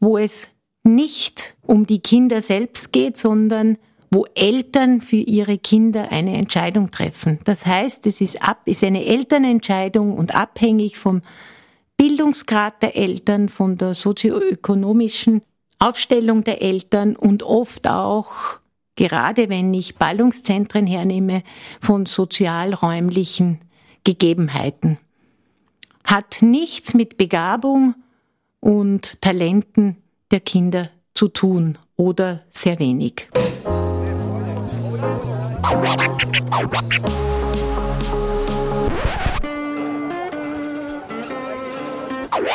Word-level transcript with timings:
wo 0.00 0.18
es 0.18 0.48
nicht 0.84 1.54
um 1.62 1.86
die 1.86 2.00
Kinder 2.00 2.40
selbst 2.40 2.92
geht, 2.92 3.16
sondern 3.16 3.78
wo 4.10 4.24
Eltern 4.34 5.00
für 5.00 5.16
ihre 5.16 5.58
Kinder 5.58 6.10
eine 6.10 6.36
Entscheidung 6.36 6.90
treffen. 6.90 7.38
Das 7.44 7.66
heißt, 7.66 8.06
es 8.06 8.20
ist, 8.20 8.42
ab, 8.42 8.62
ist 8.64 8.82
eine 8.82 9.04
Elternentscheidung 9.04 10.16
und 10.16 10.34
abhängig 10.34 10.96
vom 10.96 11.22
Bildungsgrad 11.96 12.82
der 12.82 12.96
Eltern, 12.96 13.48
von 13.48 13.76
der 13.76 13.94
sozioökonomischen 13.94 15.42
Aufstellung 15.78 16.42
der 16.42 16.62
Eltern 16.62 17.16
und 17.16 17.42
oft 17.42 17.86
auch, 17.88 18.32
gerade 18.96 19.48
wenn 19.48 19.74
ich 19.74 19.96
Ballungszentren 19.96 20.86
hernehme, 20.86 21.42
von 21.80 22.06
sozialräumlichen 22.06 23.60
Gegebenheiten. 24.04 24.98
Hat 26.04 26.38
nichts 26.40 26.94
mit 26.94 27.18
Begabung 27.18 27.94
und 28.60 29.20
Talenten 29.20 29.96
der 30.30 30.40
Kinder 30.40 30.90
zu 31.14 31.28
tun 31.28 31.78
oder 31.96 32.42
sehr 32.50 32.78
wenig. 32.78 33.28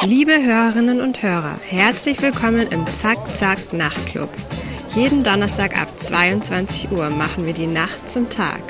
Liebe 0.05 0.34
Hörerinnen 0.44 1.02
und 1.02 1.23
Hörer, 1.23 1.58
herzlich 1.61 2.22
willkommen 2.22 2.67
im 2.70 2.85
Zack 2.88 3.33
Zack 3.33 3.72
Nachtclub. 3.72 4.30
Jeden 4.95 5.23
Donnerstag 5.23 5.80
ab 5.81 5.97
22 5.97 6.91
Uhr 6.91 7.09
machen 7.09 7.45
wir 7.45 7.53
die 7.53 7.67
Nacht 7.67 8.09
zum 8.09 8.30
Tag. 8.30 8.61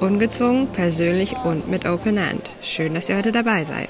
Ungezwungen, 0.00 0.68
persönlich 0.68 1.34
und 1.44 1.68
mit 1.68 1.86
Open 1.86 2.18
End. 2.18 2.54
Schön, 2.62 2.94
dass 2.94 3.08
ihr 3.08 3.16
heute 3.16 3.32
dabei 3.32 3.64
seid. 3.64 3.88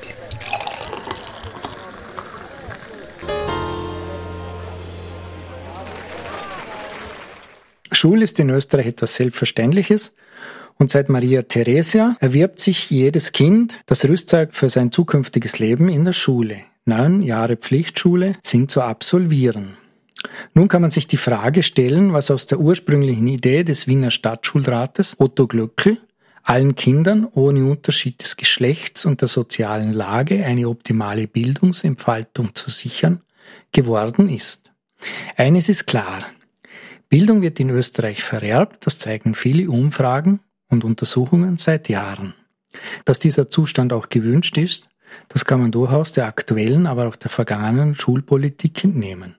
Schule 7.97 8.25
ist 8.25 8.39
in 8.39 8.51
Österreich 8.51 8.87
etwas 8.87 9.17
Selbstverständliches 9.17 10.15
und 10.79 10.91
seit 10.91 11.09
Maria 11.09 11.43
Theresia 11.43 12.17
erwirbt 12.21 12.61
sich 12.61 12.91
jedes 12.91 13.33
Kind 13.33 13.79
das 13.87 14.05
Rüstzeug 14.05 14.55
für 14.55 14.71
sein 14.71 14.93
zukünftiges 14.93 15.59
Leben 15.59 15.89
in 15.89 16.05
der 16.05 16.13
Schule. 16.13 16.59
Neun 16.85 17.23
Jahre 17.23 17.57
Pflichtschule 17.57 18.37
sind 18.43 18.71
zu 18.71 18.83
absolvieren. 18.83 19.77
Nun 20.55 20.69
kann 20.69 20.83
man 20.83 20.91
sich 20.91 21.07
die 21.07 21.17
Frage 21.17 21.63
stellen, 21.63 22.13
was 22.13 22.31
aus 22.31 22.47
der 22.47 22.61
ursprünglichen 22.61 23.27
Idee 23.27 23.65
des 23.65 23.87
Wiener 23.87 24.11
Stadtschulrates 24.11 25.19
Otto 25.19 25.47
Glöckl, 25.47 25.99
allen 26.43 26.77
Kindern 26.77 27.27
ohne 27.33 27.65
Unterschied 27.65 28.23
des 28.23 28.37
Geschlechts 28.37 29.05
und 29.05 29.21
der 29.21 29.29
sozialen 29.29 29.93
Lage 29.93 30.45
eine 30.45 30.69
optimale 30.69 31.27
Bildungsentfaltung 31.27 32.55
zu 32.55 32.71
sichern, 32.71 33.23
geworden 33.73 34.29
ist. 34.29 34.71
Eines 35.37 35.69
ist 35.69 35.87
klar, 35.87 36.25
Bildung 37.09 37.43
wird 37.43 37.61
in 37.61 37.71
Österreich 37.71 38.23
vererbt, 38.23 38.87
das 38.87 38.99
zeigen 38.99 39.35
viele 39.35 39.71
Umfragen 39.71 40.41
und 40.69 40.85
Untersuchungen 40.85 41.57
seit 41.57 41.89
Jahren. 41.89 42.35
Dass 43.05 43.19
dieser 43.19 43.49
Zustand 43.49 43.93
auch 43.93 44.09
gewünscht 44.09 44.59
ist, 44.59 44.89
das 45.29 45.45
kann 45.45 45.61
man 45.61 45.71
durchaus 45.71 46.13
der 46.13 46.27
aktuellen, 46.27 46.87
aber 46.87 47.07
auch 47.07 47.17
der 47.17 47.31
vergangenen 47.31 47.95
Schulpolitik 47.95 48.85
entnehmen. 48.85 49.37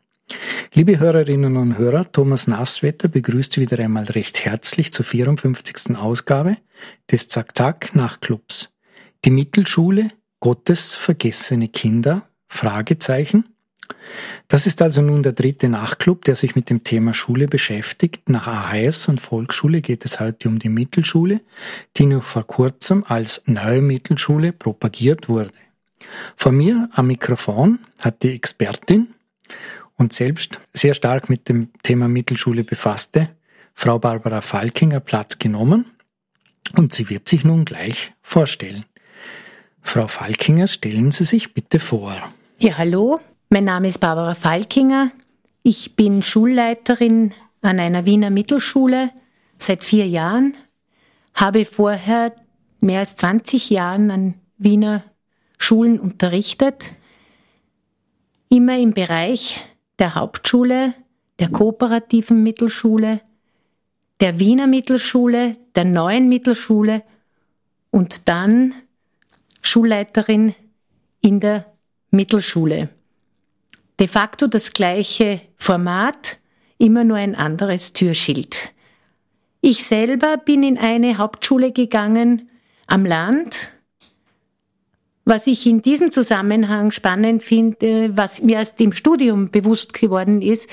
Liebe 0.74 1.00
Hörerinnen 1.00 1.56
und 1.56 1.78
Hörer, 1.78 2.12
Thomas 2.12 2.48
Nasswetter 2.48 3.08
begrüßt 3.08 3.54
Sie 3.54 3.62
wieder 3.62 3.80
einmal 3.80 4.06
recht 4.06 4.44
herzlich 4.44 4.92
zur 4.92 5.06
54. 5.06 5.96
Ausgabe 5.98 6.58
des 7.10 7.28
Zack-Zack 7.30 7.96
Nachtclubs. 7.96 8.70
Die 9.24 9.32
Mittelschule, 9.32 10.12
Gottes 10.40 10.96
vergessene 10.96 11.70
Kinder? 11.70 12.28
Fragezeichen. 12.48 13.46
Das 14.48 14.66
ist 14.66 14.82
also 14.82 15.02
nun 15.02 15.24
der 15.24 15.34
dritte 15.34 15.70
Nachtclub, 15.70 16.24
der 16.26 16.36
sich 16.36 16.56
mit 16.56 16.70
dem 16.70 16.84
Thema 16.84 17.14
Schule 17.14 17.48
beschäftigt. 17.48 18.30
Nach 18.30 18.48
AHS 18.48 19.08
und 19.10 19.20
Volksschule 19.20 19.82
geht 19.82 20.06
es 20.06 20.20
heute 20.20 20.48
um 20.48 20.60
die 20.60 20.70
Mittelschule, 20.70 21.42
die 21.98 22.06
noch 22.06 22.24
vor 22.24 22.46
kurzem 22.46 23.04
als 23.08 23.42
neue 23.46 23.82
Mittelschule 23.82 24.54
propagiert 24.54 25.28
wurde. 25.28 25.52
Vor 26.36 26.52
mir 26.52 26.90
am 26.94 27.08
Mikrofon 27.08 27.80
hat 28.00 28.24
die 28.24 28.34
Expertin 28.34 29.14
und 29.98 30.14
selbst 30.14 30.60
sehr 30.74 30.94
stark 30.94 31.30
mit 31.30 31.50
dem 31.50 31.70
Thema 31.84 32.08
Mittelschule 32.08 32.64
befasste 32.64 33.30
Frau 33.74 34.00
Barbara 34.00 34.42
Falkinger 34.42 35.00
Platz 35.00 35.38
genommen 35.38 35.86
und 36.76 36.94
sie 36.94 37.10
wird 37.10 37.28
sich 37.30 37.44
nun 37.44 37.66
gleich 37.66 38.14
vorstellen. 38.22 38.86
Frau 39.82 40.08
Falkinger, 40.08 40.68
stellen 40.68 41.12
Sie 41.12 41.24
sich 41.24 41.54
bitte 41.54 41.80
vor. 41.80 42.14
Ja, 42.60 42.78
hallo, 42.78 43.22
mein 43.50 43.64
Name 43.64 43.88
ist 43.88 44.00
Barbara 44.00 44.36
Falkinger. 44.36 45.12
Ich 45.64 45.96
bin 45.96 46.22
Schulleiterin 46.22 47.34
an 47.62 47.80
einer 47.80 48.06
Wiener 48.06 48.30
Mittelschule 48.30 49.12
seit 49.58 49.84
vier 49.84 50.08
Jahren, 50.08 50.56
habe 51.34 51.66
vorher 51.66 52.36
mehr 52.82 53.00
als 53.00 53.16
20 53.16 53.70
Jahren 53.70 54.12
an 54.12 54.34
Wiener 54.58 55.04
Schulen 55.58 56.00
unterrichtet, 56.00 56.94
immer 58.50 58.78
im 58.78 58.94
Bereich 58.94 59.62
der 59.98 60.16
Hauptschule, 60.16 60.94
der 61.40 61.50
kooperativen 61.50 62.44
Mittelschule, 62.44 63.22
der 64.20 64.40
Wiener 64.40 64.68
Mittelschule, 64.68 65.58
der 65.76 65.86
neuen 65.86 66.30
Mittelschule 66.30 67.04
und 67.92 68.28
dann 68.28 68.74
Schulleiterin 69.62 70.54
in 71.22 71.40
der 71.40 71.66
Mittelschule 72.12 72.90
de 74.00 74.08
facto 74.08 74.48
das 74.48 74.74
gleiche 74.74 75.42
Format, 75.58 76.38
immer 76.78 77.04
nur 77.04 77.18
ein 77.18 77.36
anderes 77.36 77.94
Türschild. 77.94 78.74
Ich 79.62 79.86
selber 79.86 80.38
bin 80.38 80.64
in 80.64 80.78
eine 80.78 81.18
Hauptschule 81.18 81.72
gegangen 81.72 82.50
am 82.86 83.06
Land. 83.06 83.72
Was 85.26 85.48
ich 85.48 85.66
in 85.66 85.82
diesem 85.82 86.12
Zusammenhang 86.12 86.92
spannend 86.92 87.44
finde, 87.44 88.16
was 88.16 88.42
mir 88.42 88.58
erst 88.58 88.80
im 88.80 88.94
Studium 88.94 89.52
bewusst 89.52 89.94
geworden 89.94 90.42
ist, 90.42 90.70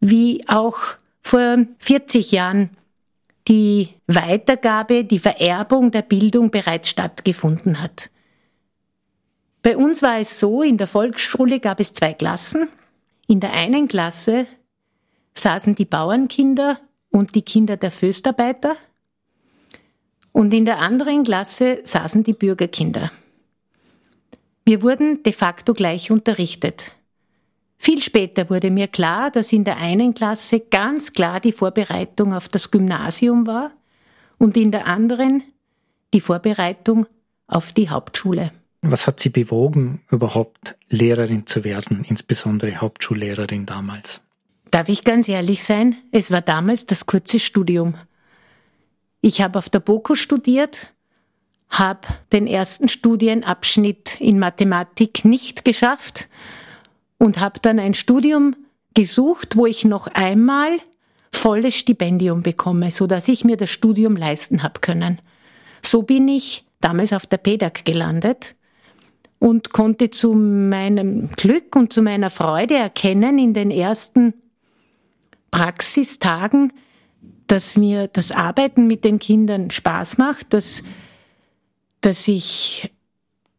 wie 0.00 0.44
auch 0.48 0.78
vor 1.22 1.58
40 1.78 2.32
Jahren 2.32 2.70
die 3.48 3.88
Weitergabe, 4.06 5.04
die 5.04 5.18
Vererbung 5.18 5.90
der 5.90 6.02
Bildung 6.02 6.50
bereits 6.50 6.88
stattgefunden 6.90 7.80
hat. 7.80 8.10
Bei 9.62 9.76
uns 9.76 10.02
war 10.02 10.18
es 10.18 10.40
so, 10.40 10.62
in 10.62 10.78
der 10.78 10.86
Volksschule 10.86 11.60
gab 11.60 11.80
es 11.80 11.92
zwei 11.92 12.14
Klassen. 12.14 12.68
In 13.26 13.40
der 13.40 13.52
einen 13.52 13.88
Klasse 13.88 14.46
saßen 15.34 15.74
die 15.74 15.84
Bauernkinder 15.84 16.80
und 17.10 17.34
die 17.34 17.42
Kinder 17.42 17.76
der 17.76 17.90
Föstarbeiter 17.90 18.76
und 20.32 20.54
in 20.54 20.64
der 20.64 20.78
anderen 20.78 21.24
Klasse 21.24 21.80
saßen 21.84 22.24
die 22.24 22.32
Bürgerkinder. 22.32 23.10
Wir 24.64 24.82
wurden 24.82 25.22
de 25.22 25.32
facto 25.32 25.74
gleich 25.74 26.10
unterrichtet. 26.10 26.92
Viel 27.78 28.02
später 28.02 28.50
wurde 28.50 28.70
mir 28.70 28.88
klar, 28.88 29.30
dass 29.30 29.52
in 29.52 29.64
der 29.64 29.78
einen 29.78 30.14
Klasse 30.14 30.60
ganz 30.60 31.12
klar 31.12 31.40
die 31.40 31.52
Vorbereitung 31.52 32.34
auf 32.34 32.48
das 32.48 32.70
Gymnasium 32.70 33.46
war 33.46 33.72
und 34.38 34.56
in 34.56 34.70
der 34.70 34.86
anderen 34.86 35.42
die 36.12 36.20
Vorbereitung 36.20 37.06
auf 37.46 37.72
die 37.72 37.88
Hauptschule. 37.88 38.52
Was 38.82 39.06
hat 39.06 39.20
Sie 39.20 39.28
bewogen, 39.28 40.02
überhaupt 40.10 40.76
Lehrerin 40.88 41.46
zu 41.46 41.64
werden, 41.64 42.04
insbesondere 42.08 42.76
Hauptschullehrerin 42.76 43.66
damals? 43.66 44.22
Darf 44.70 44.88
ich 44.88 45.04
ganz 45.04 45.28
ehrlich 45.28 45.64
sein? 45.64 45.96
Es 46.12 46.30
war 46.30 46.40
damals 46.40 46.86
das 46.86 47.06
kurze 47.06 47.40
Studium. 47.40 47.96
Ich 49.20 49.42
habe 49.42 49.58
auf 49.58 49.68
der 49.68 49.80
BOKU 49.80 50.14
studiert, 50.14 50.94
habe 51.68 52.08
den 52.32 52.46
ersten 52.46 52.88
Studienabschnitt 52.88 54.18
in 54.20 54.38
Mathematik 54.38 55.24
nicht 55.24 55.64
geschafft 55.64 56.28
und 57.18 57.38
habe 57.38 57.60
dann 57.60 57.78
ein 57.78 57.94
Studium 57.94 58.56
gesucht, 58.94 59.56
wo 59.56 59.66
ich 59.66 59.84
noch 59.84 60.06
einmal 60.06 60.78
volles 61.32 61.74
Stipendium 61.74 62.42
bekomme, 62.42 62.90
so 62.90 63.06
dass 63.06 63.28
ich 63.28 63.44
mir 63.44 63.58
das 63.58 63.70
Studium 63.70 64.16
leisten 64.16 64.62
habe 64.62 64.80
können. 64.80 65.20
So 65.82 66.02
bin 66.02 66.28
ich 66.28 66.64
damals 66.80 67.12
auf 67.12 67.26
der 67.26 67.36
PEDAG 67.36 67.84
gelandet 67.84 68.54
und 69.40 69.72
konnte 69.72 70.10
zu 70.10 70.34
meinem 70.34 71.30
Glück 71.32 71.74
und 71.74 71.92
zu 71.92 72.02
meiner 72.02 72.30
Freude 72.30 72.74
erkennen 72.76 73.38
in 73.38 73.54
den 73.54 73.72
ersten 73.72 74.34
Praxistagen, 75.50 76.72
dass 77.48 77.76
mir 77.76 78.06
das 78.06 78.30
Arbeiten 78.30 78.86
mit 78.86 79.02
den 79.02 79.18
Kindern 79.18 79.70
Spaß 79.70 80.18
macht, 80.18 80.52
dass, 80.52 80.82
dass 82.02 82.28
ich 82.28 82.92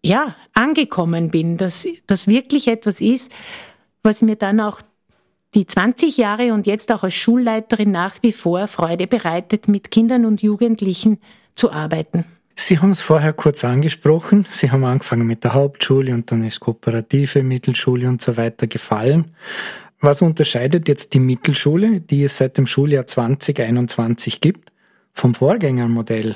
ja 0.03 0.35
angekommen 0.53 1.31
bin, 1.31 1.57
dass 1.57 1.87
das 2.07 2.27
wirklich 2.27 2.67
etwas 2.67 3.01
ist, 3.01 3.31
was 4.03 4.21
mir 4.21 4.35
dann 4.35 4.59
auch 4.59 4.81
die 5.55 5.65
20 5.65 6.15
Jahre 6.15 6.53
und 6.53 6.67
jetzt 6.67 6.91
auch 6.91 7.03
als 7.03 7.15
Schulleiterin 7.15 7.91
nach 7.91 8.21
wie 8.21 8.31
vor 8.31 8.67
Freude 8.67 9.07
bereitet, 9.07 9.67
mit 9.67 9.91
Kindern 9.91 10.25
und 10.25 10.41
Jugendlichen 10.43 11.19
zu 11.55 11.71
arbeiten. 11.71 12.23
Sie 12.63 12.77
haben 12.77 12.91
es 12.91 13.01
vorher 13.01 13.33
kurz 13.33 13.63
angesprochen. 13.63 14.45
Sie 14.51 14.69
haben 14.69 14.85
angefangen 14.85 15.25
mit 15.25 15.43
der 15.43 15.55
Hauptschule 15.55 16.13
und 16.13 16.31
dann 16.31 16.43
ist 16.43 16.59
Kooperative, 16.59 17.41
Mittelschule 17.41 18.07
und 18.07 18.21
so 18.21 18.37
weiter 18.37 18.67
gefallen. 18.67 19.33
Was 19.99 20.21
unterscheidet 20.21 20.87
jetzt 20.87 21.15
die 21.15 21.19
Mittelschule, 21.19 22.01
die 22.01 22.23
es 22.23 22.37
seit 22.37 22.59
dem 22.59 22.67
Schuljahr 22.67 23.07
2021 23.07 24.41
gibt, 24.41 24.71
vom 25.11 25.33
Vorgängermodell 25.33 26.35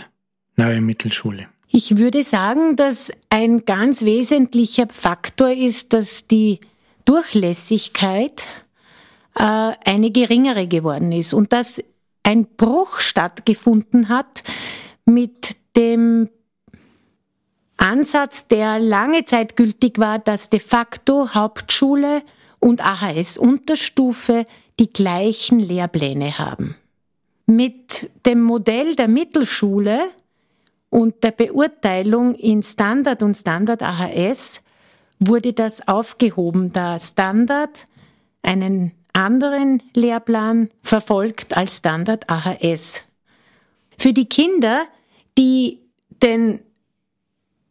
Neue 0.56 0.82
Mittelschule? 0.82 1.48
Ich 1.68 1.96
würde 1.96 2.24
sagen, 2.24 2.76
dass 2.76 3.12
ein 3.30 3.64
ganz 3.64 4.04
wesentlicher 4.04 4.88
Faktor 4.90 5.52
ist, 5.52 5.94
dass 5.94 6.26
die 6.26 6.60
Durchlässigkeit 7.06 8.48
äh, 9.36 9.44
eine 9.44 10.10
geringere 10.10 10.68
geworden 10.68 11.12
ist 11.12 11.36
und 11.36 11.54
dass 11.54 11.84
ein 12.24 12.48
Bruch 12.58 13.00
stattgefunden 13.00 14.10
hat 14.10 14.44
mit 15.06 15.56
dem 15.76 16.30
Ansatz, 17.78 18.48
der 18.48 18.80
lange 18.80 19.26
Zeit 19.26 19.56
gültig 19.56 20.00
war, 20.00 20.20
dass 20.20 20.50
de 20.50 20.60
facto 20.60 21.34
Hauptschule 21.34 22.24
und 22.60 22.86
AHS-Unterstufe 22.86 24.46
die 24.80 24.92
gleichen 24.92 25.60
Lehrpläne 25.60 26.38
haben. 26.38 26.76
Mit 27.46 28.10
dem 28.26 28.42
Modell 28.42 28.96
der 28.96 29.08
Mittelschule 29.08 30.00
und 30.90 31.24
der 31.24 31.32
Beurteilung 31.32 32.36
in 32.36 32.64
Standard 32.64 33.22
und 33.22 33.36
Standard 33.36 33.84
AHS 33.84 34.64
wurde 35.20 35.54
das 35.54 35.88
aufgehoben, 35.88 36.74
da 36.74 37.00
Standard 37.00 37.88
einen 38.42 38.92
anderen 39.14 39.82
Lehrplan 39.94 40.70
verfolgt 40.82 41.56
als 41.56 41.78
Standard 41.78 42.30
AHS. 42.30 43.04
Für 43.98 44.14
die 44.14 44.28
Kinder, 44.28 44.86
die 45.38 45.80
den 46.22 46.60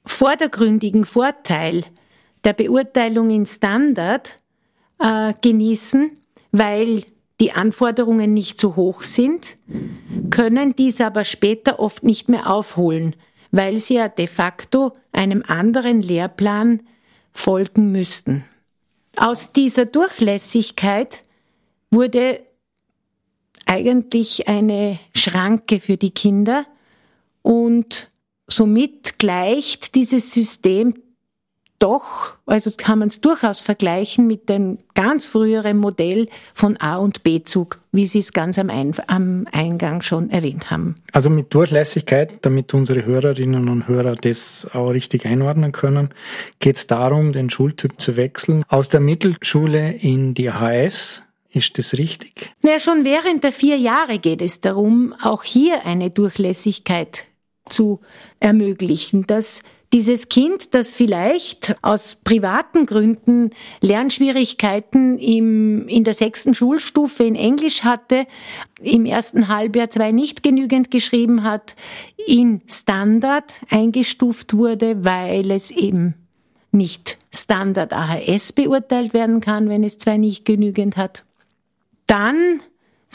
vordergründigen 0.05 1.05
Vorteil 1.05 1.85
der 2.45 2.53
Beurteilung 2.53 3.31
in 3.31 3.47
Standard 3.47 4.37
äh, 4.99 5.33
genießen, 5.41 6.11
weil 6.53 7.05
die 7.41 7.53
Anforderungen 7.53 8.33
nicht 8.33 8.61
so 8.61 8.77
hoch 8.77 9.03
sind, 9.03 9.57
können 10.31 10.77
dies 10.77 11.01
aber 11.01 11.25
später 11.25 11.81
oft 11.81 12.05
nicht 12.05 12.29
mehr 12.29 12.51
aufholen, 12.51 13.17
weil 13.51 13.79
sie 13.79 13.95
ja 13.95 14.09
de 14.09 14.27
facto 14.27 14.93
einem 15.13 15.43
anderen 15.47 16.01
Lehrplan 16.01 16.83
folgen 17.33 17.91
müssten. 17.91 18.45
Aus 19.17 19.53
dieser 19.53 19.87
Durchlässigkeit 19.87 21.25
wurde 21.91 22.41
eigentlich 23.67 24.49
eine 24.49 24.99
Schranke 25.15 25.81
für 25.81 25.97
die 25.97 26.11
Kinder 26.11 26.67
und 27.45 28.11
somit 28.49 29.19
gleicht 29.19 29.95
dieses 29.95 30.33
System 30.33 30.95
doch, 31.79 32.37
also 32.47 32.71
kann 32.75 33.01
man 33.01 33.09
es 33.09 33.21
durchaus 33.21 33.61
vergleichen 33.61 34.27
mit 34.27 34.49
dem 34.49 34.79
ganz 34.95 35.27
früheren 35.27 35.77
Modell 35.77 36.29
von 36.55 36.79
A- 36.79 36.97
und 36.97 37.23
B-Zug, 37.25 37.79
wie 37.93 38.07
Sie 38.07 38.21
es 38.21 38.33
ganz 38.33 38.59
am, 38.59 38.71
Ein 38.71 38.95
am 39.09 39.47
Eingang 39.53 40.01
schon 40.01 40.31
erwähnt 40.31 40.71
haben. 40.71 40.95
Also 41.13 41.29
mit 41.29 41.53
Durchlässigkeit, 41.53 42.39
damit 42.41 42.73
unsere 42.73 43.05
Hörerinnen 43.05 43.69
und 43.69 43.87
Hörer 43.87 44.15
das 44.15 44.67
auch 44.73 44.91
richtig 44.91 45.27
einordnen 45.27 45.73
können, 45.73 46.09
geht 46.59 46.77
es 46.77 46.87
darum, 46.87 47.33
den 47.33 47.51
Schultyp 47.51 48.01
zu 48.01 48.17
wechseln 48.17 48.65
aus 48.69 48.89
der 48.89 49.01
Mittelschule 49.01 49.93
in 49.93 50.33
die 50.33 50.51
HS, 50.51 51.23
ist 51.53 51.77
das 51.77 51.99
richtig? 51.99 52.51
Ja, 52.63 52.81
schon 52.81 53.05
während 53.05 53.45
der 53.45 53.53
vier 53.53 53.77
Jahre 53.77 54.19
geht 54.19 54.41
es 54.41 54.63
darum, 54.63 55.15
auch 55.23 55.43
hier 55.43 55.85
eine 55.85 56.09
Durchlässigkeit 56.09 57.27
zu 57.69 58.01
ermöglichen, 58.41 59.27
dass 59.27 59.63
dieses 59.95 60.29
Kind, 60.29 60.75
das 60.75 60.93
vielleicht 60.93 61.77
aus 61.81 62.17
privaten 62.17 62.85
Gründen 62.85 63.51
Lernschwierigkeiten 63.81 65.19
im, 65.21 65.87
in 65.87 66.03
der 66.03 66.15
sechsten 66.15 66.53
Schulstufe 66.53 67.23
in 67.23 67.37
Englisch 67.37 67.85
hatte, 67.85 68.27
im 68.81 69.07
ersten 69.07 69.47
Halbjahr 69.47 69.91
zwei 69.91 70.11
nicht 70.11 70.43
genügend 70.43 70.91
geschrieben 70.91 71.45
hat, 71.45 71.77
in 72.27 72.63
Standard 72.67 73.61
eingestuft 73.71 74.57
wurde, 74.57 75.05
weil 75.05 75.53
es 75.53 75.71
eben 75.71 76.15
nicht 76.73 77.19
Standard 77.33 77.93
AHS 77.93 78.53
beurteilt 78.53 79.15
werden 79.15 79.41
kann, 79.41 79.69
wenn 79.69 79.85
es 79.85 79.99
zwei 79.99 80.17
nicht 80.17 80.45
genügend 80.45 80.97
hat. 80.97 81.23
Dann 82.09 82.61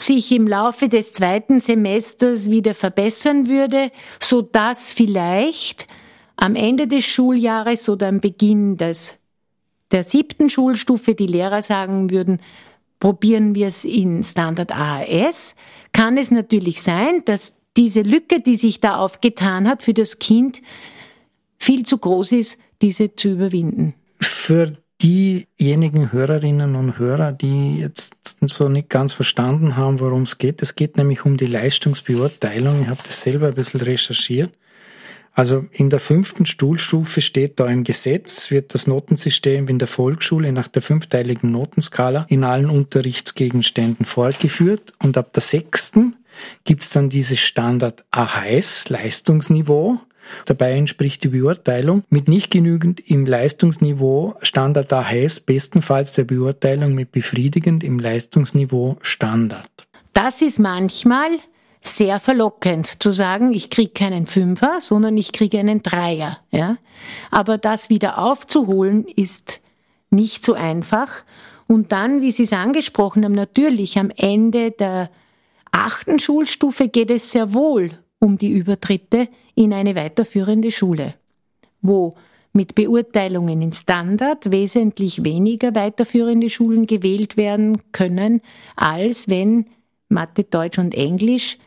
sich 0.02 0.32
im 0.32 0.46
Laufe 0.46 0.88
des 0.88 1.12
zweiten 1.12 1.60
Semesters 1.60 2.50
wieder 2.50 2.74
verbessern 2.74 3.48
würde, 3.48 3.90
so 4.20 4.42
dass 4.42 4.92
vielleicht 4.92 5.86
am 6.36 6.56
Ende 6.56 6.86
des 6.86 7.04
Schuljahres 7.04 7.88
oder 7.88 8.08
am 8.08 8.20
Beginn 8.20 8.76
des, 8.76 9.14
der 9.90 10.04
siebten 10.04 10.48
Schulstufe 10.48 11.14
die 11.14 11.26
Lehrer 11.26 11.62
sagen 11.62 12.10
würden, 12.10 12.40
probieren 12.98 13.54
wir 13.54 13.68
es 13.68 13.84
in 13.84 14.22
Standard 14.22 14.72
AHS, 14.72 15.54
kann 15.92 16.16
es 16.16 16.30
natürlich 16.30 16.82
sein, 16.82 17.22
dass 17.24 17.56
diese 17.76 18.02
Lücke, 18.02 18.40
die 18.40 18.56
sich 18.56 18.80
da 18.80 18.96
aufgetan 18.96 19.68
hat, 19.68 19.82
für 19.82 19.94
das 19.94 20.18
Kind 20.18 20.60
viel 21.58 21.84
zu 21.84 21.98
groß 21.98 22.32
ist, 22.32 22.58
diese 22.82 23.14
zu 23.14 23.30
überwinden. 23.30 23.94
Für 24.18 24.76
diejenigen 25.02 26.12
Hörerinnen 26.12 26.76
und 26.76 26.98
Hörer, 26.98 27.32
die 27.32 27.78
jetzt 27.78 28.14
so 28.42 28.68
nicht 28.68 28.88
ganz 28.88 29.12
verstanden 29.12 29.76
haben, 29.76 30.00
worum 30.00 30.22
es 30.22 30.38
geht. 30.38 30.62
Es 30.62 30.74
geht 30.74 30.96
nämlich 30.96 31.24
um 31.24 31.36
die 31.36 31.46
Leistungsbeurteilung. 31.46 32.82
Ich 32.82 32.88
habe 32.88 33.00
das 33.04 33.22
selber 33.22 33.48
ein 33.48 33.54
bisschen 33.54 33.80
recherchiert. 33.80 34.52
Also 35.32 35.66
in 35.70 35.90
der 35.90 36.00
fünften 36.00 36.44
Stuhlstufe 36.44 37.20
steht 37.20 37.60
da 37.60 37.66
im 37.66 37.84
Gesetz, 37.84 38.50
wird 38.50 38.74
das 38.74 38.86
Notensystem 38.86 39.68
in 39.68 39.78
der 39.78 39.88
Volksschule 39.88 40.52
nach 40.52 40.68
der 40.68 40.82
fünfteiligen 40.82 41.52
Notenskala 41.52 42.26
in 42.28 42.44
allen 42.44 42.68
Unterrichtsgegenständen 42.68 44.06
fortgeführt 44.06 44.92
und 45.02 45.16
ab 45.16 45.32
der 45.32 45.42
sechsten 45.42 46.16
gibt's 46.64 46.90
dann 46.90 47.10
dieses 47.10 47.38
Standard 47.38 48.04
AHS, 48.10 48.88
Leistungsniveau, 48.88 50.00
Dabei 50.46 50.72
entspricht 50.72 51.24
die 51.24 51.28
Beurteilung 51.28 52.04
mit 52.10 52.28
nicht 52.28 52.50
genügend 52.50 53.00
im 53.00 53.26
Leistungsniveau 53.26 54.36
Standard 54.40 54.92
AHS 54.92 55.40
bestenfalls 55.40 56.12
der 56.14 56.24
Beurteilung 56.24 56.94
mit 56.94 57.12
befriedigend 57.12 57.84
im 57.84 57.98
Leistungsniveau 57.98 58.98
Standard. 59.02 59.68
Das 60.12 60.42
ist 60.42 60.58
manchmal 60.58 61.30
sehr 61.82 62.20
verlockend 62.20 63.02
zu 63.02 63.10
sagen, 63.10 63.52
ich 63.52 63.70
kriege 63.70 63.92
keinen 63.92 64.26
Fünfer, 64.26 64.80
sondern 64.80 65.16
ich 65.16 65.32
kriege 65.32 65.58
einen 65.58 65.82
Dreier. 65.82 66.38
Ja? 66.50 66.76
Aber 67.30 67.58
das 67.58 67.88
wieder 67.88 68.18
aufzuholen 68.18 69.06
ist 69.06 69.60
nicht 70.10 70.44
so 70.44 70.54
einfach. 70.54 71.08
Und 71.66 71.92
dann, 71.92 72.20
wie 72.20 72.32
Sie 72.32 72.42
es 72.42 72.52
angesprochen 72.52 73.24
haben, 73.24 73.34
natürlich 73.34 73.98
am 73.98 74.10
Ende 74.14 74.72
der 74.72 75.10
achten 75.70 76.18
Schulstufe 76.18 76.88
geht 76.88 77.10
es 77.10 77.30
sehr 77.30 77.54
wohl 77.54 77.92
um 78.18 78.36
die 78.36 78.50
Übertritte 78.50 79.28
in 79.54 79.72
eine 79.72 79.94
weiterführende 79.94 80.70
Schule, 80.70 81.14
wo 81.82 82.16
mit 82.52 82.74
Beurteilungen 82.74 83.62
in 83.62 83.72
Standard 83.72 84.50
wesentlich 84.50 85.24
weniger 85.24 85.74
weiterführende 85.74 86.50
Schulen 86.50 86.86
gewählt 86.86 87.36
werden 87.36 87.80
können, 87.92 88.40
als 88.76 89.28
wenn 89.28 89.66
Mathe, 90.08 90.44
Deutsch 90.44 90.78
und 90.78 90.94
Englisch 90.94 91.58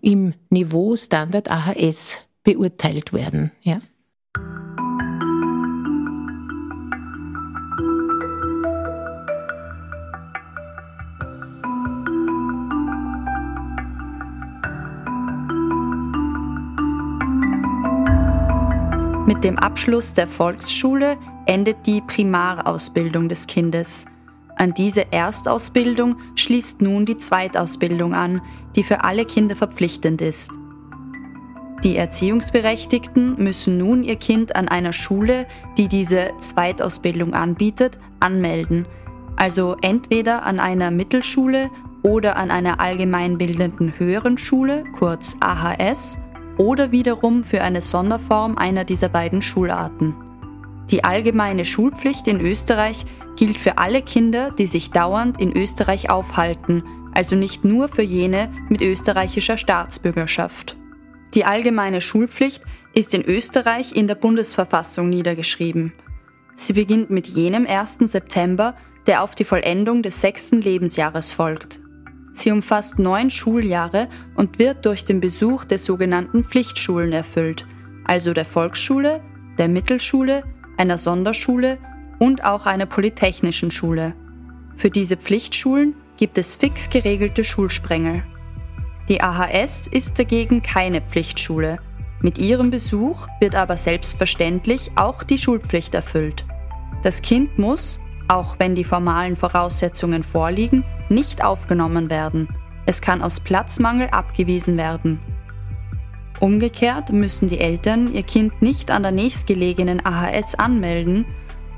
im 0.00 0.34
Niveau 0.50 0.96
Standard 0.96 1.50
AHS 1.50 2.18
beurteilt 2.42 3.12
werden. 3.12 3.52
Ja. 3.62 3.80
Mit 19.32 19.44
dem 19.44 19.58
Abschluss 19.58 20.12
der 20.12 20.26
Volksschule 20.26 21.16
endet 21.46 21.86
die 21.86 22.02
Primarausbildung 22.02 23.30
des 23.30 23.46
Kindes. 23.46 24.04
An 24.56 24.74
diese 24.74 25.10
Erstausbildung 25.10 26.16
schließt 26.34 26.82
nun 26.82 27.06
die 27.06 27.16
Zweitausbildung 27.16 28.12
an, 28.12 28.42
die 28.76 28.82
für 28.82 29.04
alle 29.04 29.24
Kinder 29.24 29.56
verpflichtend 29.56 30.20
ist. 30.20 30.50
Die 31.82 31.96
Erziehungsberechtigten 31.96 33.42
müssen 33.42 33.78
nun 33.78 34.02
ihr 34.02 34.16
Kind 34.16 34.54
an 34.54 34.68
einer 34.68 34.92
Schule, 34.92 35.46
die 35.78 35.88
diese 35.88 36.32
Zweitausbildung 36.36 37.32
anbietet, 37.32 37.98
anmelden, 38.20 38.84
also 39.36 39.76
entweder 39.80 40.42
an 40.42 40.60
einer 40.60 40.90
Mittelschule 40.90 41.70
oder 42.02 42.36
an 42.36 42.50
einer 42.50 42.80
allgemeinbildenden 42.80 43.98
höheren 43.98 44.36
Schule, 44.36 44.84
kurz 44.92 45.34
AHS, 45.40 46.18
oder 46.62 46.92
wiederum 46.92 47.42
für 47.42 47.60
eine 47.60 47.80
Sonderform 47.80 48.56
einer 48.56 48.84
dieser 48.84 49.08
beiden 49.08 49.42
Schularten. 49.42 50.14
Die 50.90 51.04
allgemeine 51.04 51.64
Schulpflicht 51.64 52.28
in 52.28 52.40
Österreich 52.40 53.04
gilt 53.36 53.58
für 53.58 53.78
alle 53.78 54.02
Kinder, 54.02 54.52
die 54.52 54.66
sich 54.66 54.90
dauernd 54.90 55.40
in 55.40 55.56
Österreich 55.56 56.10
aufhalten, 56.10 56.84
also 57.14 57.34
nicht 57.34 57.64
nur 57.64 57.88
für 57.88 58.02
jene 58.02 58.52
mit 58.68 58.80
österreichischer 58.80 59.58
Staatsbürgerschaft. 59.58 60.76
Die 61.34 61.44
allgemeine 61.44 62.00
Schulpflicht 62.00 62.62
ist 62.94 63.14
in 63.14 63.24
Österreich 63.24 63.96
in 63.96 64.06
der 64.06 64.14
Bundesverfassung 64.14 65.08
niedergeschrieben. 65.08 65.92
Sie 66.56 66.74
beginnt 66.74 67.10
mit 67.10 67.26
jenem 67.26 67.66
1. 67.66 67.98
September, 68.00 68.76
der 69.06 69.22
auf 69.22 69.34
die 69.34 69.44
Vollendung 69.44 70.02
des 70.02 70.20
sechsten 70.20 70.60
Lebensjahres 70.60 71.32
folgt. 71.32 71.81
Sie 72.34 72.50
umfasst 72.50 72.98
neun 72.98 73.30
Schuljahre 73.30 74.08
und 74.34 74.58
wird 74.58 74.86
durch 74.86 75.04
den 75.04 75.20
Besuch 75.20 75.64
der 75.64 75.78
sogenannten 75.78 76.44
Pflichtschulen 76.44 77.12
erfüllt, 77.12 77.66
also 78.04 78.32
der 78.32 78.44
Volksschule, 78.44 79.20
der 79.58 79.68
Mittelschule, 79.68 80.42
einer 80.78 80.98
Sonderschule 80.98 81.78
und 82.18 82.44
auch 82.44 82.66
einer 82.66 82.86
polytechnischen 82.86 83.70
Schule. 83.70 84.14
Für 84.76 84.90
diese 84.90 85.16
Pflichtschulen 85.16 85.94
gibt 86.16 86.38
es 86.38 86.54
fix 86.54 86.88
geregelte 86.88 87.44
Schulsprengel. 87.44 88.22
Die 89.08 89.20
AHS 89.20 89.88
ist 89.88 90.18
dagegen 90.18 90.62
keine 90.62 91.00
Pflichtschule. 91.00 91.78
Mit 92.20 92.38
ihrem 92.38 92.70
Besuch 92.70 93.26
wird 93.40 93.54
aber 93.54 93.76
selbstverständlich 93.76 94.92
auch 94.94 95.24
die 95.24 95.38
Schulpflicht 95.38 95.94
erfüllt. 95.94 96.44
Das 97.02 97.20
Kind 97.20 97.58
muss, 97.58 97.98
auch 98.32 98.56
wenn 98.58 98.74
die 98.74 98.84
formalen 98.84 99.36
Voraussetzungen 99.36 100.22
vorliegen, 100.22 100.84
nicht 101.10 101.44
aufgenommen 101.44 102.08
werden. 102.08 102.48
Es 102.86 103.02
kann 103.02 103.22
aus 103.22 103.40
Platzmangel 103.40 104.08
abgewiesen 104.08 104.78
werden. 104.78 105.20
Umgekehrt 106.40 107.12
müssen 107.12 107.48
die 107.48 107.60
Eltern 107.60 108.12
ihr 108.12 108.22
Kind 108.22 108.62
nicht 108.62 108.90
an 108.90 109.02
der 109.02 109.12
nächstgelegenen 109.12 110.04
AHS 110.04 110.54
anmelden 110.54 111.26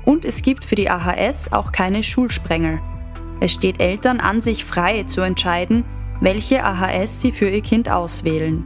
und 0.05 0.23
es 0.23 0.41
gibt 0.41 0.63
für 0.63 0.75
die 0.75 0.89
AHS 0.89 1.51
auch 1.51 1.73
keine 1.73 2.03
Schulsprengel. 2.03 2.79
Es 3.41 3.51
steht 3.51 3.81
Eltern 3.81 4.21
an 4.21 4.39
sich 4.39 4.63
frei 4.63 5.03
zu 5.03 5.21
entscheiden, 5.21 5.83
welche 6.21 6.63
AHS 6.63 7.19
sie 7.19 7.33
für 7.33 7.49
ihr 7.49 7.61
Kind 7.61 7.89
auswählen. 7.89 8.65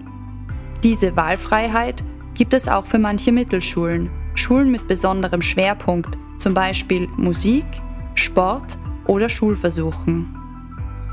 Diese 0.84 1.16
Wahlfreiheit 1.16 2.04
gibt 2.36 2.54
es 2.54 2.68
auch 2.68 2.86
für 2.86 3.00
manche 3.00 3.32
Mittelschulen, 3.32 4.12
Schulen 4.36 4.70
mit 4.70 4.88
besonderem 4.88 5.42
Schwerpunkt, 5.42 6.19
zum 6.40 6.54
Beispiel 6.54 7.08
Musik, 7.16 7.66
Sport 8.16 8.78
oder 9.06 9.30
Schulversuchen. 9.30 10.36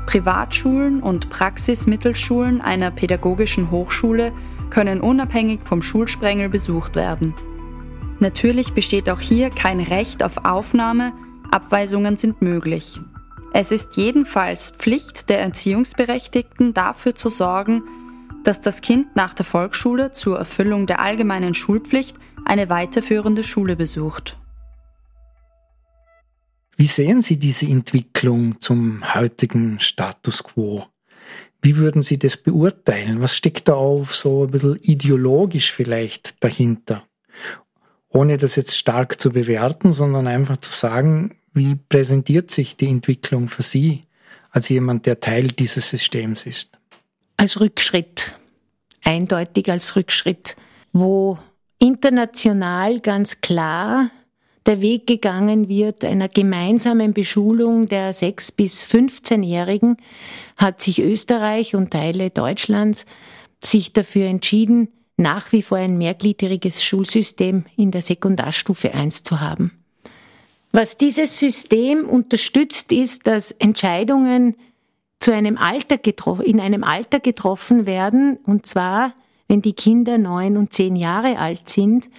Privatschulen 0.07 1.01
und 1.03 1.29
Praxismittelschulen 1.29 2.61
einer 2.61 2.91
pädagogischen 2.91 3.69
Hochschule 3.69 4.31
können 4.69 5.01
unabhängig 5.01 5.59
vom 5.63 5.81
Schulsprengel 5.81 6.49
besucht 6.49 6.95
werden. 6.95 7.33
Natürlich 8.19 8.73
besteht 8.73 9.09
auch 9.09 9.19
hier 9.19 9.49
kein 9.49 9.79
Recht 9.79 10.23
auf 10.23 10.45
Aufnahme, 10.45 11.13
Abweisungen 11.51 12.17
sind 12.17 12.41
möglich. 12.41 12.99
Es 13.53 13.71
ist 13.71 13.95
jedenfalls 13.95 14.71
Pflicht 14.71 15.29
der 15.29 15.39
Erziehungsberechtigten 15.41 16.73
dafür 16.73 17.15
zu 17.15 17.29
sorgen, 17.29 17.83
dass 18.43 18.61
das 18.61 18.81
Kind 18.81 19.15
nach 19.15 19.33
der 19.33 19.45
Volksschule 19.45 20.11
zur 20.11 20.37
Erfüllung 20.37 20.87
der 20.87 21.01
allgemeinen 21.01 21.53
Schulpflicht 21.53 22.17
eine 22.45 22.69
weiterführende 22.69 23.43
Schule 23.43 23.75
besucht. 23.75 24.37
Wie 26.79 26.85
sehen 26.85 27.21
Sie 27.21 27.37
diese 27.37 27.65
Entwicklung 27.65 28.61
zum 28.61 29.15
heutigen 29.15 29.79
Status 29.79 30.43
quo? 30.43 30.85
Wie 31.59 31.75
würden 31.75 32.03
Sie 32.03 32.19
das 32.19 32.37
beurteilen? 32.37 33.19
Was 33.19 33.35
steckt 33.35 33.67
da 33.67 33.73
auf 33.73 34.13
so 34.13 34.43
ein 34.43 34.51
bisschen 34.51 34.79
ideologisch 34.83 35.71
vielleicht 35.71 36.43
dahinter? 36.43 37.03
Ohne 38.09 38.37
das 38.37 38.55
jetzt 38.55 38.77
stark 38.77 39.19
zu 39.19 39.31
bewerten, 39.31 39.91
sondern 39.91 40.27
einfach 40.27 40.57
zu 40.57 40.71
sagen, 40.71 41.39
wie 41.51 41.75
präsentiert 41.89 42.51
sich 42.51 42.77
die 42.77 42.89
Entwicklung 42.89 43.49
für 43.49 43.63
Sie 43.63 44.03
als 44.51 44.69
jemand, 44.69 45.07
der 45.07 45.19
Teil 45.19 45.47
dieses 45.47 45.89
Systems 45.89 46.45
ist? 46.45 46.77
Als 47.37 47.59
Rückschritt, 47.59 48.37
eindeutig 49.03 49.71
als 49.71 49.95
Rückschritt, 49.95 50.55
wo 50.93 51.39
international 51.79 52.99
ganz 52.99 53.41
klar 53.41 54.11
der 54.67 54.81
Weg 54.81 55.07
gegangen 55.07 55.69
wird 55.69 56.03
einer 56.03 56.27
gemeinsamen 56.27 57.13
Beschulung 57.13 57.87
der 57.87 58.13
6- 58.13 58.55
bis 58.55 58.83
15-Jährigen, 58.83 59.97
hat 60.57 60.81
sich 60.81 61.01
Österreich 61.01 61.73
und 61.73 61.91
Teile 61.91 62.29
Deutschlands 62.29 63.05
sich 63.63 63.93
dafür 63.93 64.27
entschieden, 64.27 64.89
nach 65.15 65.51
wie 65.51 65.61
vor 65.61 65.77
ein 65.77 65.97
mehrgliedriges 65.97 66.83
Schulsystem 66.83 67.63
in 67.75 67.91
der 67.91 68.01
Sekundarstufe 68.01 68.93
1 68.93 69.23
zu 69.23 69.39
haben. 69.39 69.71
Was 70.71 70.97
dieses 70.97 71.39
System 71.39 72.05
unterstützt, 72.07 72.91
ist, 72.91 73.25
dass 73.25 73.51
Entscheidungen 73.51 74.55
zu 75.19 75.31
einem 75.31 75.57
Alter 75.57 75.97
in 76.43 76.59
einem 76.59 76.83
Alter 76.83 77.19
getroffen 77.19 77.85
werden, 77.85 78.37
und 78.45 78.65
zwar, 78.65 79.13
wenn 79.47 79.61
die 79.61 79.73
Kinder 79.73 80.17
neun 80.17 80.57
und 80.57 80.73
zehn 80.73 80.95
Jahre 80.95 81.39
alt 81.39 81.69
sind, 81.69 82.09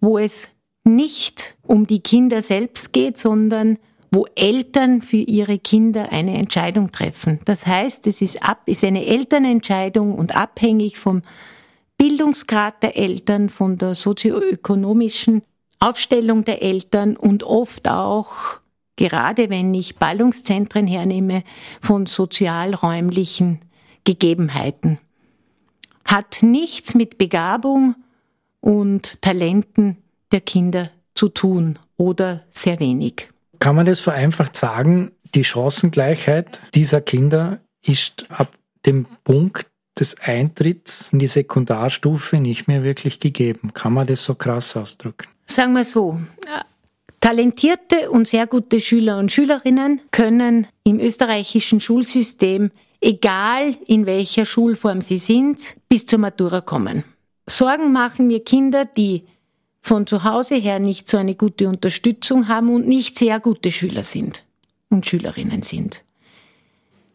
wo 0.00 0.18
es 0.18 0.48
nicht 0.86 1.54
um 1.62 1.86
die 1.86 2.00
Kinder 2.00 2.40
selbst 2.40 2.92
geht, 2.92 3.18
sondern 3.18 3.78
wo 4.10 4.26
Eltern 4.34 5.02
für 5.02 5.16
ihre 5.16 5.58
Kinder 5.58 6.10
eine 6.12 6.38
Entscheidung 6.38 6.92
treffen. 6.92 7.40
Das 7.44 7.66
heißt, 7.66 8.06
es 8.06 8.22
ist, 8.22 8.42
ab, 8.42 8.62
ist 8.66 8.84
eine 8.84 9.04
Elternentscheidung 9.04 10.14
und 10.14 10.36
abhängig 10.36 10.98
vom 10.98 11.22
Bildungsgrad 11.98 12.82
der 12.82 12.96
Eltern, 12.96 13.48
von 13.50 13.78
der 13.78 13.94
sozioökonomischen 13.94 15.42
Aufstellung 15.80 16.44
der 16.44 16.62
Eltern 16.62 17.16
und 17.16 17.42
oft 17.42 17.88
auch, 17.88 18.60
gerade 18.96 19.50
wenn 19.50 19.74
ich 19.74 19.96
Ballungszentren 19.96 20.86
hernehme, 20.86 21.42
von 21.80 22.06
sozialräumlichen 22.06 23.60
Gegebenheiten. 24.04 24.98
Hat 26.04 26.38
nichts 26.42 26.94
mit 26.94 27.18
Begabung 27.18 27.96
und 28.60 29.20
Talenten 29.20 29.98
der 30.32 30.40
Kinder 30.40 30.90
zu 31.14 31.28
tun 31.28 31.78
oder 31.96 32.44
sehr 32.50 32.78
wenig. 32.80 33.28
Kann 33.58 33.76
man 33.76 33.86
das 33.86 34.00
vereinfacht 34.00 34.56
sagen, 34.56 35.12
die 35.34 35.44
Chancengleichheit 35.44 36.60
dieser 36.74 37.00
Kinder 37.00 37.60
ist 37.84 38.26
ab 38.30 38.54
dem 38.84 39.06
Punkt 39.24 39.66
des 39.98 40.20
Eintritts 40.20 41.10
in 41.12 41.18
die 41.18 41.26
Sekundarstufe 41.26 42.36
nicht 42.36 42.68
mehr 42.68 42.82
wirklich 42.82 43.18
gegeben. 43.18 43.72
Kann 43.72 43.94
man 43.94 44.06
das 44.06 44.24
so 44.24 44.34
krass 44.34 44.76
ausdrücken? 44.76 45.28
Sagen 45.46 45.72
wir 45.72 45.84
so. 45.84 46.20
Talentierte 47.20 48.10
und 48.10 48.28
sehr 48.28 48.46
gute 48.46 48.80
Schüler 48.80 49.18
und 49.18 49.32
Schülerinnen 49.32 50.00
können 50.10 50.66
im 50.84 51.00
österreichischen 51.00 51.80
Schulsystem, 51.80 52.70
egal 53.00 53.76
in 53.86 54.06
welcher 54.06 54.44
Schulform 54.44 55.00
sie 55.00 55.18
sind, 55.18 55.76
bis 55.88 56.04
zur 56.04 56.18
Matura 56.18 56.60
kommen. 56.60 57.04
Sorgen 57.48 57.92
machen 57.92 58.26
mir 58.26 58.44
Kinder, 58.44 58.84
die 58.84 59.24
von 59.86 60.06
zu 60.06 60.24
Hause 60.24 60.56
her 60.56 60.80
nicht 60.80 61.08
so 61.08 61.16
eine 61.16 61.36
gute 61.36 61.68
Unterstützung 61.68 62.48
haben 62.48 62.74
und 62.74 62.88
nicht 62.88 63.16
sehr 63.18 63.38
gute 63.38 63.70
Schüler 63.70 64.02
sind 64.02 64.42
und 64.90 65.06
Schülerinnen 65.06 65.62
sind. 65.62 66.02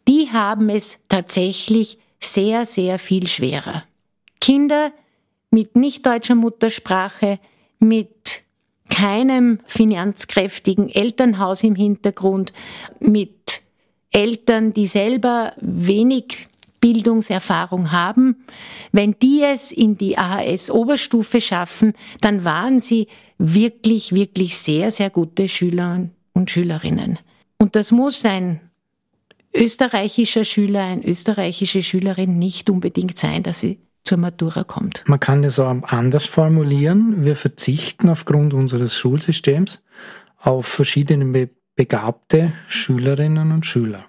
Die 0.08 0.30
haben 0.32 0.70
es 0.70 1.00
tatsächlich 1.10 2.00
sehr, 2.22 2.66
sehr 2.66 2.98
viel 2.98 3.28
schwerer. 3.28 3.84
Kinder 4.40 4.92
mit 5.50 5.76
nicht 5.76 6.06
deutscher 6.06 6.36
Muttersprache, 6.36 7.40
mit 7.80 8.42
keinem 8.90 9.60
finanzkräftigen 9.66 10.90
Elternhaus 10.90 11.64
im 11.64 11.76
Hintergrund, 11.76 12.54
mit 13.00 13.62
Eltern, 14.12 14.74
die 14.74 14.88
selber 14.88 15.54
wenig 15.60 16.48
Bildungserfahrung 16.82 17.92
haben, 17.92 18.44
wenn 18.92 19.16
die 19.22 19.44
es 19.44 19.72
in 19.72 19.98
die 19.98 20.18
AHS-Oberstufe 20.18 21.40
schaffen, 21.40 21.94
dann 22.20 22.44
waren 22.44 22.80
sie 22.80 23.08
wirklich, 23.38 24.14
wirklich 24.14 24.58
sehr, 24.58 24.92
sehr 24.92 25.10
gute 25.10 25.48
Schüler 25.48 26.10
und 26.34 26.52
Schülerinnen. 26.52 27.20
Und 27.58 27.76
das 27.76 27.92
muss 27.92 28.26
ein 28.26 28.60
österreichischer 29.54 30.44
Schüler, 30.44 30.84
eine 30.84 31.06
österreichische 31.06 31.84
Schülerin 31.84 32.40
nicht 32.40 32.70
unbedingt 32.70 33.18
sein, 33.18 33.44
dass 33.44 33.60
sie 33.60 33.80
zur 34.04 34.18
Matura 34.18 34.64
kommt. 34.64 35.04
Man 35.06 35.20
kann 35.20 35.42
das 35.44 35.60
auch 35.60 35.84
anders 35.84 36.26
formulieren. 36.26 37.24
Wir 37.24 37.36
verzichten 37.36 38.10
aufgrund 38.10 38.54
unseres 38.54 38.98
Schulsystems 38.98 39.84
auf 40.38 40.66
verschiedene 40.66 41.50
begabte 41.76 42.54
Schülerinnen 42.68 43.52
und 43.52 43.66
Schüler. 43.66 44.06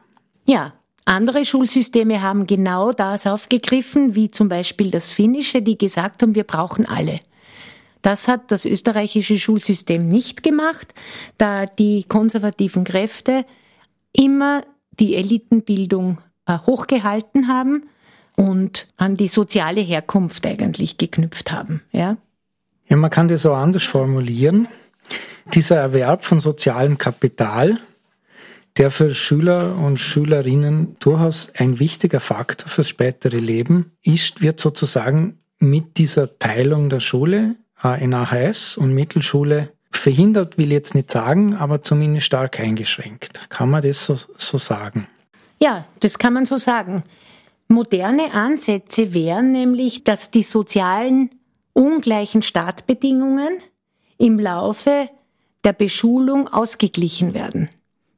Ja, 0.46 0.72
andere 1.04 1.44
Schulsysteme 1.44 2.22
haben 2.22 2.46
genau 2.46 2.92
das 2.92 3.26
aufgegriffen, 3.26 4.14
wie 4.14 4.30
zum 4.30 4.48
Beispiel 4.48 4.90
das 4.90 5.10
finnische, 5.10 5.62
die 5.62 5.76
gesagt 5.76 6.22
haben, 6.22 6.34
wir 6.34 6.44
brauchen 6.44 6.86
alle. 6.86 7.20
Das 8.02 8.28
hat 8.28 8.50
das 8.50 8.64
österreichische 8.64 9.38
Schulsystem 9.38 10.08
nicht 10.08 10.42
gemacht, 10.42 10.92
da 11.38 11.66
die 11.66 12.04
konservativen 12.04 12.84
Kräfte 12.84 13.44
immer 14.12 14.62
die 14.98 15.14
Elitenbildung 15.14 16.18
äh, 16.46 16.58
hochgehalten 16.66 17.48
haben 17.48 17.84
und 18.36 18.88
an 18.96 19.16
die 19.16 19.28
soziale 19.28 19.80
Herkunft 19.80 20.46
eigentlich 20.46 20.98
geknüpft 20.98 21.52
haben. 21.52 21.82
Ja? 21.92 22.16
ja, 22.88 22.96
man 22.96 23.10
kann 23.10 23.28
das 23.28 23.46
auch 23.46 23.56
anders 23.56 23.84
formulieren. 23.84 24.68
Dieser 25.54 25.76
Erwerb 25.76 26.24
von 26.24 26.40
sozialem 26.40 26.98
Kapital 26.98 27.78
der 28.76 28.90
für 28.90 29.14
Schüler 29.14 29.76
und 29.76 29.98
Schülerinnen 29.98 30.96
durchaus 30.98 31.50
ein 31.56 31.78
wichtiger 31.78 32.20
Faktor 32.20 32.68
fürs 32.68 32.88
spätere 32.88 33.36
Leben 33.36 33.92
ist, 34.02 34.40
wird 34.40 34.60
sozusagen 34.60 35.38
mit 35.58 35.98
dieser 35.98 36.38
Teilung 36.38 36.88
der 36.88 37.00
Schule 37.00 37.56
äh, 37.84 38.02
in 38.02 38.14
AHS 38.14 38.76
und 38.76 38.94
Mittelschule 38.94 39.72
verhindert, 39.90 40.56
will 40.56 40.72
jetzt 40.72 40.94
nicht 40.94 41.10
sagen, 41.10 41.54
aber 41.54 41.82
zumindest 41.82 42.26
stark 42.26 42.58
eingeschränkt. 42.58 43.48
Kann 43.50 43.70
man 43.70 43.82
das 43.82 44.06
so, 44.06 44.16
so 44.36 44.58
sagen? 44.58 45.06
Ja, 45.60 45.86
das 46.00 46.18
kann 46.18 46.32
man 46.32 46.46
so 46.46 46.56
sagen. 46.56 47.04
Moderne 47.68 48.32
Ansätze 48.32 49.14
wären 49.14 49.52
nämlich, 49.52 50.02
dass 50.02 50.30
die 50.30 50.42
sozialen 50.42 51.30
ungleichen 51.74 52.42
Startbedingungen 52.42 53.58
im 54.18 54.38
Laufe 54.38 55.08
der 55.64 55.72
Beschulung 55.72 56.48
ausgeglichen 56.48 57.34
werden. 57.34 57.68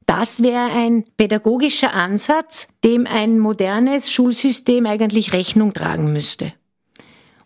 Das 0.06 0.42
wäre 0.42 0.70
ein 0.70 1.04
pädagogischer 1.16 1.94
Ansatz, 1.94 2.68
dem 2.84 3.06
ein 3.06 3.38
modernes 3.38 4.11
Schulsystem 4.12 4.87
eigentlich 4.87 5.32
Rechnung 5.32 5.73
tragen 5.73 6.12
müsste. 6.12 6.52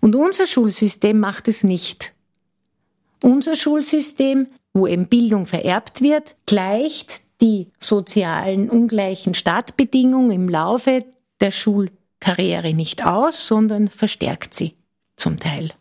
Und 0.01 0.17
unser 0.17 0.47
Schulsystem 0.47 1.19
macht 1.19 1.49
es 1.49 1.65
nicht. 1.65 2.13
Unser 3.23 3.57
Schulsystem, 3.57 4.49
wo 4.73 4.87
eben 4.87 5.07
Bildung 5.07 5.47
vererbt 5.47 6.03
wird, 6.03 6.37
gleicht 6.47 7.21
die 7.41 7.69
sozialen 7.79 8.69
ungleichen 8.69 9.35
Startbedingungen 9.35 10.31
im 10.31 10.49
Laufe 10.49 11.05
der 11.41 11.51
Schulkarriere 11.51 12.75
nicht 12.75 13.07
aus, 13.07 13.47
sondern 13.47 13.89
verstärkt 13.89 14.55
sie 14.55 14.75
zum 15.17 15.39
Teil. 15.39 15.73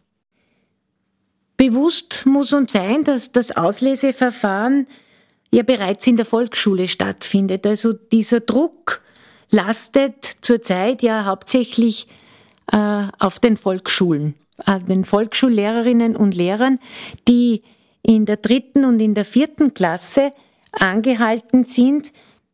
Bewusst 1.57 2.25
muss 2.27 2.53
uns 2.53 2.71
sein, 2.71 3.03
dass 3.03 3.31
das 3.31 3.55
Ausleseverfahren 3.55 4.87
ja 5.51 5.63
bereits 5.63 6.05
in 6.07 6.17
der 6.17 6.25
Volksschule 6.25 6.87
stattfindet. 6.87 7.65
Also 7.65 7.93
dieser 7.93 8.39
Druck 8.39 9.01
lastet 9.49 10.37
zurzeit 10.41 11.01
ja 11.01 11.25
hauptsächlich 11.25 12.07
äh, 12.71 13.07
auf 13.19 13.39
den 13.39 13.57
Volksschulen, 13.57 14.35
äh, 14.65 14.79
den 14.79 15.05
Volksschullehrerinnen 15.05 16.15
und 16.15 16.35
Lehrern, 16.35 16.79
die 17.27 17.63
in 18.01 18.25
der 18.25 18.37
dritten 18.37 18.85
und 18.85 18.99
in 18.99 19.13
der 19.13 19.25
vierten 19.25 19.73
Klasse 19.73 20.33
angehalten 20.71 21.65
sind, 21.65 22.11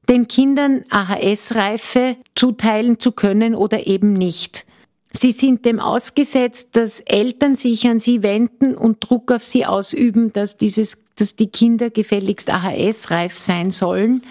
den 0.10 0.28
Kindern 0.28 0.84
AHS-Reife 0.90 2.18
zuteilen 2.36 3.00
zu 3.00 3.12
können 3.12 3.56
oder 3.56 3.88
eben 3.88 4.14
nicht. 4.14 4.66
Sie 5.14 5.32
sind 5.32 5.66
dem 5.66 5.80
ausgesetzt, 5.80 6.76
dass 6.76 7.00
Eltern 7.00 7.56
sich 7.56 7.88
an 7.88 8.00
sie 8.00 8.24
wenden 8.24 8.76
und 8.76 8.98
Druck 9.00 9.32
auf 9.32 9.46
sie 9.46 9.66
ausüben, 9.66 10.34
dass 10.34 10.58
dieses, 10.58 11.03
dass 11.16 11.36
die 11.36 11.48
Kinder 11.50 11.90
gefälligst 11.90 12.50
AHS-reif 12.50 13.40
sein 13.40 13.72
sollen. 13.72 14.24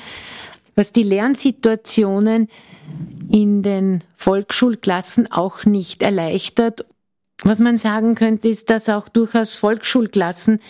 Was 0.75 0.93
die 0.93 1.03
Lernsituationen 1.03 2.49
in 3.31 3.63
den 3.63 4.05
Volksschulklassen 4.17 5.31
auch 5.31 5.65
nicht 5.65 6.03
erleichtert. 6.03 6.85
Was 7.43 7.59
man 7.59 7.79
sagen 7.79 8.15
könnte, 8.15 8.49
ist, 8.49 8.71
dass 8.71 8.89
auch 8.89 9.09
durchaus 9.09 9.57
Volksschulklassen 9.57 10.61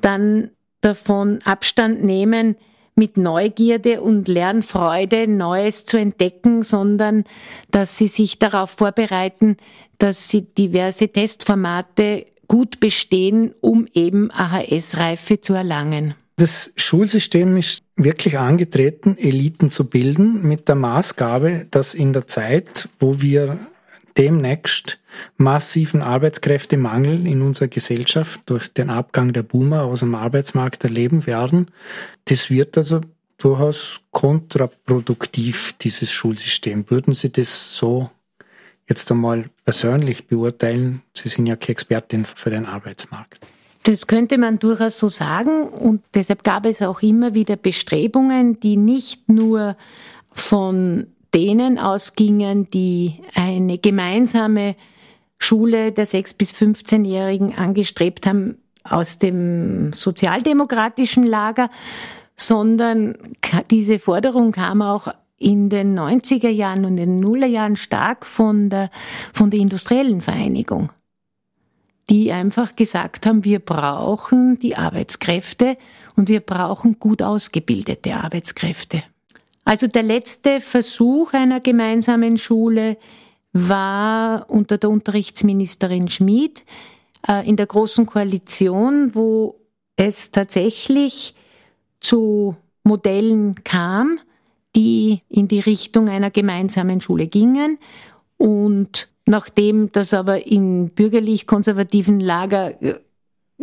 dann 0.00 0.50
davon 0.80 1.40
Abstand 1.44 2.02
nehmen, 2.04 2.56
mit 2.94 3.16
Neugierde 3.16 4.02
und 4.02 4.28
Lernfreude 4.28 5.26
Neues 5.26 5.86
zu 5.86 5.96
entdecken, 5.96 6.62
sondern 6.62 7.24
dass 7.70 7.96
sie 7.96 8.08
sich 8.08 8.38
darauf 8.38 8.70
vorbereiten, 8.70 9.56
dass 9.98 10.28
sie 10.28 10.42
diverse 10.42 11.08
Testformate 11.08 12.26
gut 12.50 12.80
bestehen, 12.80 13.54
um 13.60 13.86
eben 13.94 14.32
AHS-Reife 14.32 15.40
zu 15.40 15.54
erlangen. 15.54 16.14
Das 16.34 16.72
Schulsystem 16.74 17.56
ist 17.56 17.78
wirklich 17.94 18.38
angetreten, 18.38 19.16
Eliten 19.16 19.70
zu 19.70 19.88
bilden, 19.88 20.42
mit 20.42 20.66
der 20.68 20.74
Maßgabe, 20.74 21.68
dass 21.70 21.94
in 21.94 22.12
der 22.12 22.26
Zeit, 22.26 22.88
wo 22.98 23.20
wir 23.20 23.56
demnächst 24.18 24.98
massiven 25.36 26.02
Arbeitskräftemangel 26.02 27.24
in 27.24 27.42
unserer 27.42 27.68
Gesellschaft 27.68 28.40
durch 28.46 28.72
den 28.72 28.90
Abgang 28.90 29.32
der 29.32 29.44
Boomer 29.44 29.84
aus 29.84 30.00
dem 30.00 30.16
Arbeitsmarkt 30.16 30.82
erleben 30.82 31.28
werden, 31.28 31.70
das 32.24 32.50
wird 32.50 32.76
also 32.76 33.00
durchaus 33.38 34.00
kontraproduktiv, 34.10 35.74
dieses 35.80 36.10
Schulsystem. 36.10 36.90
Würden 36.90 37.14
Sie 37.14 37.30
das 37.30 37.76
so 37.76 38.10
jetzt 38.90 39.10
einmal 39.10 39.48
persönlich 39.64 40.26
beurteilen? 40.26 41.02
Sie 41.14 41.30
sind 41.30 41.46
ja 41.46 41.56
keine 41.56 41.70
Expertin 41.70 42.26
für 42.26 42.50
den 42.50 42.66
Arbeitsmarkt. 42.66 43.40
Das 43.84 44.06
könnte 44.06 44.36
man 44.36 44.58
durchaus 44.58 44.98
so 44.98 45.08
sagen 45.08 45.68
und 45.68 46.02
deshalb 46.12 46.44
gab 46.44 46.66
es 46.66 46.82
auch 46.82 47.00
immer 47.00 47.32
wieder 47.32 47.56
Bestrebungen, 47.56 48.60
die 48.60 48.76
nicht 48.76 49.30
nur 49.30 49.76
von 50.32 51.06
denen 51.34 51.78
ausgingen, 51.78 52.68
die 52.70 53.22
eine 53.34 53.78
gemeinsame 53.78 54.76
Schule 55.38 55.92
der 55.92 56.06
6- 56.06 56.36
bis 56.36 56.52
15-Jährigen 56.54 57.56
angestrebt 57.56 58.26
haben 58.26 58.58
aus 58.84 59.18
dem 59.18 59.92
sozialdemokratischen 59.94 61.24
Lager, 61.24 61.70
sondern 62.36 63.16
diese 63.70 63.98
Forderung 63.98 64.52
kam 64.52 64.82
auch 64.82 65.08
in 65.40 65.70
den 65.70 65.98
90er 65.98 66.50
Jahren 66.50 66.84
und 66.84 66.96
den 66.96 67.18
Nullerjahren 67.18 67.74
stark 67.74 68.24
von 68.24 68.70
der, 68.70 68.90
von 69.32 69.50
der 69.50 69.58
industriellen 69.58 70.20
Vereinigung 70.20 70.90
die 72.10 72.32
einfach 72.32 72.74
gesagt 72.74 73.24
haben, 73.24 73.44
wir 73.44 73.60
brauchen 73.60 74.58
die 74.58 74.76
Arbeitskräfte 74.76 75.78
und 76.16 76.28
wir 76.28 76.40
brauchen 76.40 76.98
gut 76.98 77.22
ausgebildete 77.22 78.14
Arbeitskräfte. 78.14 79.04
Also 79.64 79.86
der 79.86 80.02
letzte 80.02 80.60
Versuch 80.60 81.32
einer 81.32 81.60
gemeinsamen 81.60 82.36
Schule 82.36 82.96
war 83.52 84.50
unter 84.50 84.76
der 84.76 84.90
Unterrichtsministerin 84.90 86.08
Schmid 86.08 86.64
äh, 87.28 87.48
in 87.48 87.56
der 87.56 87.66
Großen 87.66 88.06
Koalition, 88.06 89.14
wo 89.14 89.60
es 89.96 90.32
tatsächlich 90.32 91.34
zu 92.00 92.56
Modellen 92.82 93.62
kam, 93.62 94.18
die 94.76 95.22
in 95.28 95.48
die 95.48 95.60
Richtung 95.60 96.08
einer 96.08 96.30
gemeinsamen 96.30 97.00
Schule 97.00 97.26
gingen 97.26 97.78
und 98.36 99.10
Nachdem 99.30 99.92
das 99.92 100.12
aber 100.12 100.48
im 100.48 100.88
bürgerlich-konservativen 100.88 102.18
Lager 102.18 102.82
äh, 102.82 102.98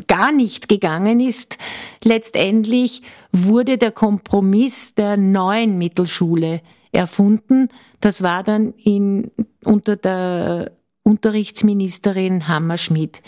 gar 0.07 0.31
nicht 0.31 0.69
gegangen 0.69 1.19
ist, 1.19 1.57
letztendlich 2.05 3.01
wurde 3.33 3.77
der 3.77 3.91
Kompromiss 3.91 4.95
der 4.95 5.17
neuen 5.17 5.77
Mittelschule 5.77 6.61
erfunden. 6.93 7.67
Das 7.99 8.23
war 8.23 8.43
dann 8.43 8.75
in, 8.75 9.29
unter 9.61 9.97
der 9.97 10.71
Unterrichtsministerin 11.03 12.47
Hammerschmidt. 12.47 13.21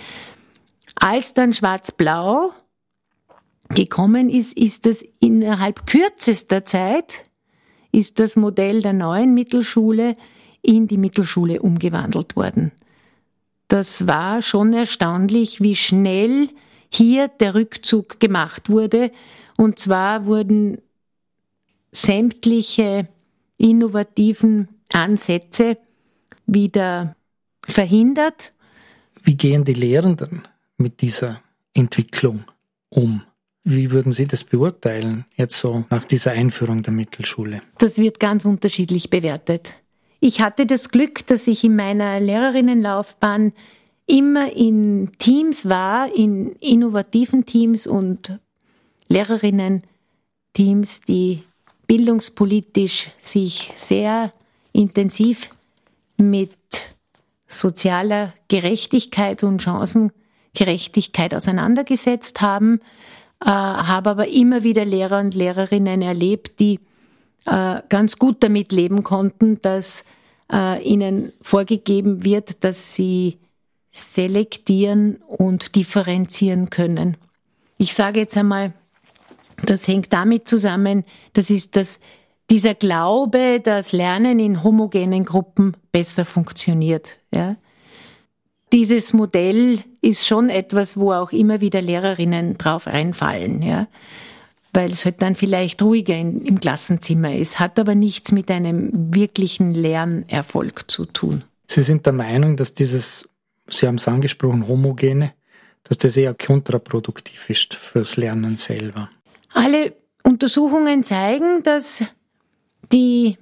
Als 0.95 1.33
dann 1.33 1.53
Schwarz-Blau 1.53 2.51
gekommen 3.75 4.29
ist, 4.29 4.55
ist 4.55 4.85
das 4.85 5.03
innerhalb 5.19 5.85
kürzester 5.87 6.63
Zeit, 6.63 7.28
ist 7.91 8.19
das 8.19 8.35
Modell 8.35 8.81
der 8.81 8.93
neuen 8.93 9.33
Mittelschule 9.33 10.15
in 10.61 10.87
die 10.87 10.97
Mittelschule 10.97 11.61
umgewandelt 11.61 12.35
worden. 12.35 12.71
Das 13.67 14.07
war 14.07 14.41
schon 14.41 14.73
erstaunlich, 14.73 15.61
wie 15.61 15.75
schnell 15.75 16.49
hier 16.89 17.27
der 17.27 17.53
Rückzug 17.53 18.19
gemacht 18.19 18.69
wurde. 18.69 19.11
Und 19.57 19.79
zwar 19.79 20.25
wurden 20.25 20.79
sämtliche 21.91 23.07
innovativen 23.57 24.69
Ansätze 24.91 25.77
wieder 26.47 27.15
verhindert. 27.67 28.53
Wie 29.23 29.35
gehen 29.35 29.63
die 29.65 29.73
Lehrenden 29.73 30.47
mit 30.77 31.01
dieser 31.01 31.41
Entwicklung 31.73 32.45
um? 32.89 33.23
Wie 33.71 33.91
würden 33.91 34.13
Sie 34.13 34.25
das 34.25 34.43
beurteilen, 34.43 35.25
jetzt 35.35 35.59
so 35.59 35.85
nach 35.91 36.03
dieser 36.03 36.31
Einführung 36.31 36.81
der 36.81 36.91
Mittelschule? 36.91 37.61
Das 37.77 37.99
wird 37.99 38.19
ganz 38.19 38.43
unterschiedlich 38.43 39.11
bewertet. 39.11 39.75
Ich 40.19 40.41
hatte 40.41 40.65
das 40.65 40.89
Glück, 40.89 41.27
dass 41.27 41.45
ich 41.45 41.63
in 41.63 41.75
meiner 41.75 42.19
Lehrerinnenlaufbahn 42.19 43.53
immer 44.07 44.51
in 44.53 45.11
Teams 45.19 45.69
war, 45.69 46.11
in 46.15 46.53
innovativen 46.53 47.45
Teams 47.45 47.85
und 47.85 48.39
Lehrerinnen-Teams, 49.07 51.01
die 51.01 51.43
bildungspolitisch 51.85 53.11
sich 53.19 53.71
sehr 53.75 54.33
intensiv 54.73 55.51
mit 56.17 56.57
sozialer 57.47 58.33
Gerechtigkeit 58.47 59.43
und 59.43 59.61
Chancengerechtigkeit 59.61 61.35
auseinandergesetzt 61.35 62.41
haben, 62.41 62.81
äh, 63.43 63.49
habe 63.49 64.09
aber 64.09 64.27
immer 64.27 64.63
wieder 64.63 64.85
Lehrer 64.85 65.19
und 65.19 65.35
Lehrerinnen 65.35 66.01
erlebt, 66.01 66.59
die 66.59 66.79
äh, 67.45 67.81
ganz 67.89 68.17
gut 68.17 68.43
damit 68.43 68.71
leben 68.71 69.03
konnten, 69.03 69.61
dass 69.61 70.03
äh, 70.51 70.81
ihnen 70.83 71.31
vorgegeben 71.41 72.23
wird, 72.23 72.63
dass 72.63 72.95
sie 72.95 73.37
selektieren 73.91 75.17
und 75.27 75.75
differenzieren 75.75 76.69
können. 76.69 77.17
Ich 77.77 77.93
sage 77.93 78.19
jetzt 78.19 78.37
einmal, 78.37 78.73
das 79.65 79.87
hängt 79.87 80.13
damit 80.13 80.47
zusammen, 80.47 81.05
das 81.33 81.49
ist 81.49 81.75
das 81.75 81.99
dieser 82.49 82.73
Glaube, 82.73 83.61
dass 83.63 83.91
Lernen 83.91 84.39
in 84.39 84.63
homogenen 84.63 85.23
Gruppen 85.23 85.77
besser 85.91 86.25
funktioniert. 86.25 87.19
Ja. 87.33 87.57
Dieses 88.71 89.13
Modell 89.13 89.83
ist 90.01 90.27
schon 90.27 90.49
etwas, 90.49 90.97
wo 90.97 91.11
auch 91.11 91.31
immer 91.31 91.61
wieder 91.61 91.81
Lehrerinnen 91.81 92.57
drauf 92.57 92.87
reinfallen, 92.87 93.61
ja. 93.61 93.87
Weil 94.71 94.91
es 94.91 95.03
halt 95.03 95.21
dann 95.23 95.35
vielleicht 95.35 95.81
ruhiger 95.81 96.15
in, 96.15 96.45
im 96.45 96.59
Klassenzimmer 96.59 97.35
ist, 97.35 97.59
hat 97.59 97.79
aber 97.79 97.95
nichts 97.95 98.31
mit 98.31 98.51
einem 98.51 98.91
wirklichen 99.13 99.73
Lernerfolg 99.73 100.91
zu 100.91 101.05
tun. 101.05 101.43
Sie 101.67 101.81
sind 101.81 102.05
der 102.05 102.13
Meinung, 102.13 102.55
dass 102.55 102.75
dieses, 102.75 103.27
Sie 103.67 103.87
haben 103.87 103.95
es 103.95 104.07
angesprochen, 104.07 104.67
homogene, 104.67 105.33
dass 105.83 105.97
das 105.97 106.17
eher 106.17 106.35
kontraproduktiv 106.35 107.49
ist 107.49 107.73
fürs 107.73 108.15
Lernen 108.17 108.57
selber. 108.57 109.09
Alle 109.53 109.95
Untersuchungen 110.23 111.03
zeigen, 111.03 111.63
dass 111.63 112.03
die, 112.91 113.37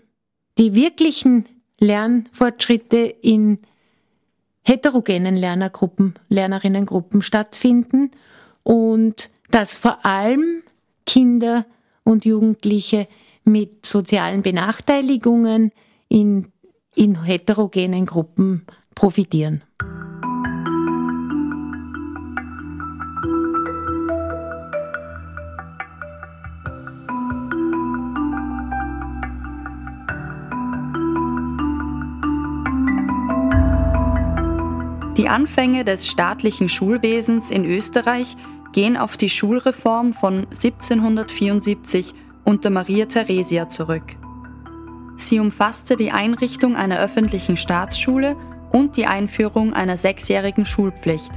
die 0.57 0.73
wirklichen 0.73 1.45
Lernfortschritte 1.79 2.97
in 2.97 3.59
heterogenen 4.67 5.37
Lernergruppen, 5.37 6.15
Lernerinnengruppen 6.27 7.21
stattfinden 7.21 8.11
und 8.63 9.29
dass 9.49 9.77
vor 9.77 10.05
allem 10.05 10.61
Kinder 11.05 11.65
und 12.03 12.25
Jugendliche 12.25 13.07
mit 13.45 13.85
sozialen 13.85 14.41
Benachteiligungen 14.41 15.71
in, 16.09 16.51
in 16.95 17.23
heterogenen 17.23 18.05
Gruppen 18.05 18.65
profitieren. 18.93 19.63
Die 35.27 35.33
Anfänge 35.33 35.83
des 35.83 36.07
staatlichen 36.07 36.69
Schulwesens 36.69 37.51
in 37.51 37.65
Österreich 37.65 38.37
gehen 38.71 38.95
auf 38.95 39.17
die 39.17 39.29
Schulreform 39.29 40.13
von 40.13 40.47
1774 40.51 42.13
unter 42.45 42.69
Maria 42.69 43.07
Theresia 43.07 43.67
zurück. 43.67 44.15
Sie 45.17 45.41
umfasste 45.41 45.97
die 45.97 46.11
Einrichtung 46.11 46.77
einer 46.77 46.97
öffentlichen 46.99 47.57
Staatsschule 47.57 48.37
und 48.71 48.95
die 48.95 49.05
Einführung 49.05 49.73
einer 49.73 49.97
sechsjährigen 49.97 50.63
Schulpflicht. 50.63 51.33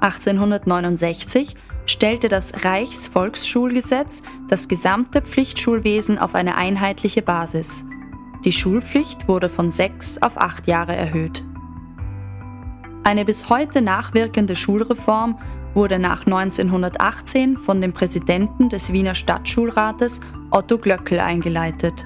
1869 0.00 1.56
stellte 1.84 2.30
das 2.30 2.64
Reichsvolksschulgesetz 2.64 4.22
das 4.48 4.66
gesamte 4.66 5.20
Pflichtschulwesen 5.20 6.18
auf 6.18 6.34
eine 6.34 6.56
einheitliche 6.56 7.20
Basis. 7.20 7.84
Die 8.46 8.52
Schulpflicht 8.52 9.28
wurde 9.28 9.50
von 9.50 9.70
sechs 9.70 10.16
auf 10.22 10.40
acht 10.40 10.66
Jahre 10.66 10.96
erhöht. 10.96 11.44
Eine 13.04 13.24
bis 13.24 13.48
heute 13.48 13.80
nachwirkende 13.80 14.56
Schulreform 14.56 15.38
wurde 15.74 15.98
nach 15.98 16.26
1918 16.26 17.56
von 17.56 17.80
dem 17.80 17.92
Präsidenten 17.92 18.68
des 18.68 18.92
Wiener 18.92 19.14
Stadtschulrates 19.14 20.20
Otto 20.50 20.78
Glöckel 20.78 21.20
eingeleitet. 21.20 22.04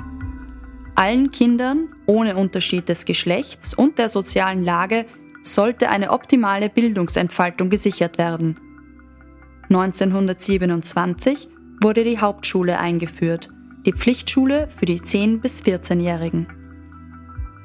Allen 0.94 1.30
Kindern, 1.30 1.88
ohne 2.06 2.36
Unterschied 2.36 2.88
des 2.88 3.04
Geschlechts 3.04 3.72
und 3.72 3.98
der 3.98 4.08
sozialen 4.08 4.62
Lage, 4.62 5.06
sollte 5.42 5.88
eine 5.88 6.10
optimale 6.10 6.68
Bildungsentfaltung 6.68 7.70
gesichert 7.70 8.18
werden. 8.18 8.58
1927 9.70 11.48
wurde 11.82 12.04
die 12.04 12.18
Hauptschule 12.18 12.78
eingeführt, 12.78 13.48
die 13.86 13.92
Pflichtschule 13.92 14.68
für 14.68 14.86
die 14.86 15.00
10- 15.00 15.40
bis 15.40 15.62
14-Jährigen. 15.62 16.46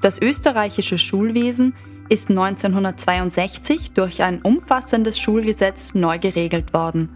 Das 0.01 0.21
österreichische 0.21 0.97
Schulwesen 0.97 1.73
ist 2.09 2.29
1962 2.29 3.91
durch 3.91 4.23
ein 4.23 4.41
umfassendes 4.41 5.19
Schulgesetz 5.19 5.93
neu 5.93 6.19
geregelt 6.19 6.73
worden. 6.73 7.09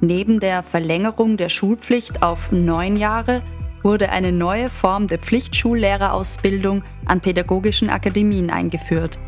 Neben 0.00 0.40
der 0.40 0.62
Verlängerung 0.62 1.36
der 1.36 1.48
Schulpflicht 1.48 2.22
auf 2.22 2.52
neun 2.52 2.96
Jahre 2.96 3.42
wurde 3.82 4.10
eine 4.10 4.32
neue 4.32 4.68
Form 4.68 5.06
der 5.06 5.18
Pflichtschullehrerausbildung 5.18 6.82
an 7.06 7.20
pädagogischen 7.20 7.90
Akademien 7.90 8.50
eingeführt. 8.50 9.18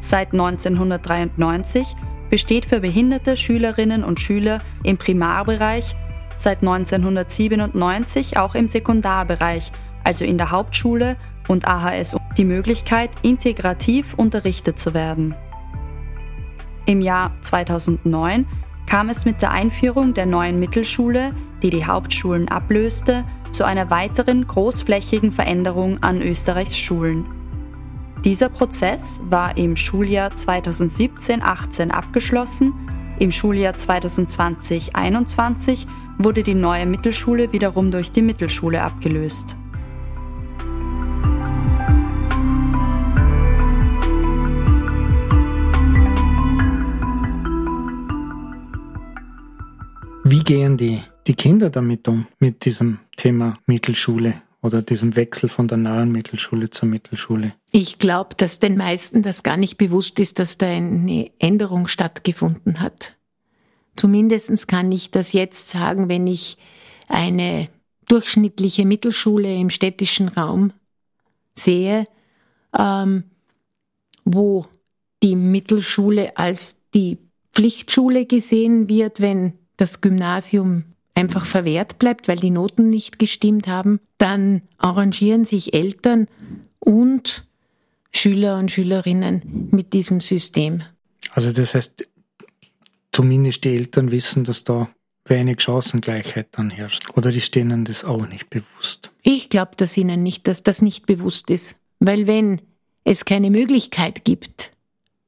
Seit 0.00 0.32
1993 0.32 1.86
besteht 2.30 2.66
für 2.66 2.80
behinderte 2.80 3.36
Schülerinnen 3.36 4.04
und 4.04 4.20
Schüler 4.20 4.58
im 4.82 4.96
Primarbereich, 4.96 5.94
seit 6.36 6.62
1997 6.62 8.36
auch 8.36 8.54
im 8.54 8.68
Sekundarbereich, 8.68 9.70
also 10.02 10.24
in 10.24 10.38
der 10.38 10.50
Hauptschule 10.50 11.16
und 11.48 11.66
AHS 11.66 12.16
die 12.36 12.44
Möglichkeit, 12.44 13.10
integrativ 13.22 14.14
unterrichtet 14.14 14.78
zu 14.78 14.94
werden. 14.94 15.34
Im 16.86 17.00
Jahr 17.00 17.32
2009 17.42 18.46
kam 18.86 19.08
es 19.08 19.24
mit 19.24 19.42
der 19.42 19.50
Einführung 19.52 20.14
der 20.14 20.26
neuen 20.26 20.58
Mittelschule, 20.58 21.30
die 21.62 21.70
die 21.70 21.86
Hauptschulen 21.86 22.48
ablöste, 22.48 23.24
zu 23.50 23.64
einer 23.64 23.90
weiteren 23.90 24.46
großflächigen 24.46 25.32
Veränderung 25.32 26.02
an 26.02 26.22
Österreichs 26.22 26.78
Schulen. 26.78 27.26
Dieser 28.24 28.48
Prozess 28.48 29.20
war 29.24 29.56
im 29.56 29.76
Schuljahr 29.76 30.30
2017-18 30.30 31.90
abgeschlossen, 31.90 32.72
im 33.18 33.30
Schuljahr 33.30 33.74
2020-21 33.74 35.86
wurde 36.18 36.42
die 36.42 36.54
neue 36.54 36.86
Mittelschule 36.86 37.52
wiederum 37.52 37.90
durch 37.90 38.10
die 38.12 38.22
Mittelschule 38.22 38.82
abgelöst. 38.82 39.56
Wie 50.42 50.54
gehen 50.54 50.76
die, 50.76 51.00
die 51.28 51.34
Kinder 51.34 51.70
damit 51.70 52.08
um, 52.08 52.26
mit 52.40 52.64
diesem 52.64 52.98
Thema 53.16 53.54
Mittelschule 53.66 54.42
oder 54.60 54.82
diesem 54.82 55.14
Wechsel 55.14 55.48
von 55.48 55.68
der 55.68 55.78
neuen 55.78 56.10
Mittelschule 56.10 56.68
zur 56.68 56.88
Mittelschule? 56.88 57.52
Ich 57.70 58.00
glaube, 58.00 58.34
dass 58.34 58.58
den 58.58 58.76
meisten 58.76 59.22
das 59.22 59.44
gar 59.44 59.56
nicht 59.56 59.78
bewusst 59.78 60.18
ist, 60.18 60.40
dass 60.40 60.58
da 60.58 60.66
eine 60.66 61.30
Änderung 61.38 61.86
stattgefunden 61.86 62.80
hat. 62.80 63.16
Zumindest 63.94 64.66
kann 64.66 64.90
ich 64.90 65.12
das 65.12 65.32
jetzt 65.32 65.68
sagen, 65.68 66.08
wenn 66.08 66.26
ich 66.26 66.58
eine 67.06 67.68
durchschnittliche 68.08 68.84
Mittelschule 68.84 69.54
im 69.54 69.70
städtischen 69.70 70.26
Raum 70.26 70.72
sehe, 71.56 72.02
ähm, 72.76 73.30
wo 74.24 74.66
die 75.22 75.36
Mittelschule 75.36 76.36
als 76.36 76.82
die 76.94 77.18
Pflichtschule 77.52 78.26
gesehen 78.26 78.88
wird, 78.88 79.20
wenn 79.20 79.61
das 79.76 80.00
Gymnasium 80.00 80.84
einfach 81.14 81.44
verwehrt 81.44 81.98
bleibt, 81.98 82.28
weil 82.28 82.38
die 82.38 82.50
Noten 82.50 82.90
nicht 82.90 83.18
gestimmt 83.18 83.68
haben, 83.68 84.00
dann 84.18 84.62
arrangieren 84.78 85.44
sich 85.44 85.74
Eltern 85.74 86.28
und 86.78 87.44
Schüler 88.12 88.58
und 88.58 88.70
Schülerinnen 88.70 89.68
mit 89.70 89.92
diesem 89.92 90.20
System. 90.20 90.82
Also 91.32 91.52
das 91.52 91.74
heißt, 91.74 92.08
zumindest 93.10 93.64
die 93.64 93.74
Eltern 93.74 94.10
wissen, 94.10 94.44
dass 94.44 94.64
da 94.64 94.88
wenig 95.24 95.60
Chancengleichheit 95.60 96.48
dann 96.52 96.70
herrscht. 96.70 97.10
Oder 97.16 97.30
ist 97.30 97.54
denen 97.54 97.84
das 97.84 98.04
auch 98.04 98.26
nicht 98.26 98.50
bewusst? 98.50 99.12
Ich 99.22 99.48
glaube, 99.48 99.72
dass 99.76 99.96
ihnen 99.96 100.22
nicht, 100.22 100.48
dass 100.48 100.62
das 100.62 100.82
nicht 100.82 101.06
bewusst 101.06 101.50
ist. 101.50 101.74
Weil 102.00 102.26
wenn 102.26 102.60
es 103.04 103.24
keine 103.24 103.50
Möglichkeit 103.50 104.24
gibt, 104.24 104.71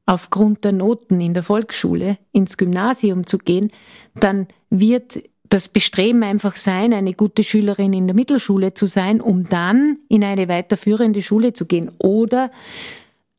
aufgrund 0.07 0.65
der 0.65 0.73
Noten 0.73 1.21
in 1.21 1.35
der 1.35 1.43
Volksschule 1.43 2.19
ins 2.33 2.57
Gymnasium 2.57 3.27
zu 3.27 3.39
gehen, 3.39 3.71
dann 4.15 4.49
wird 4.71 5.23
das 5.49 5.69
Bestreben 5.69 6.23
einfach 6.23 6.57
sein, 6.57 6.93
eine 6.93 7.15
gute 7.15 7.45
Schülerin 7.45 7.93
in 7.93 8.07
der 8.07 8.17
Mittelschule 8.17 8.75
zu 8.75 8.87
sein, 8.87 9.21
um 9.21 9.49
dann 9.49 9.99
in 10.09 10.25
eine 10.25 10.49
weiterführende 10.49 11.23
Schule 11.23 11.53
zu 11.53 11.67
gehen 11.67 11.91
oder 11.99 12.51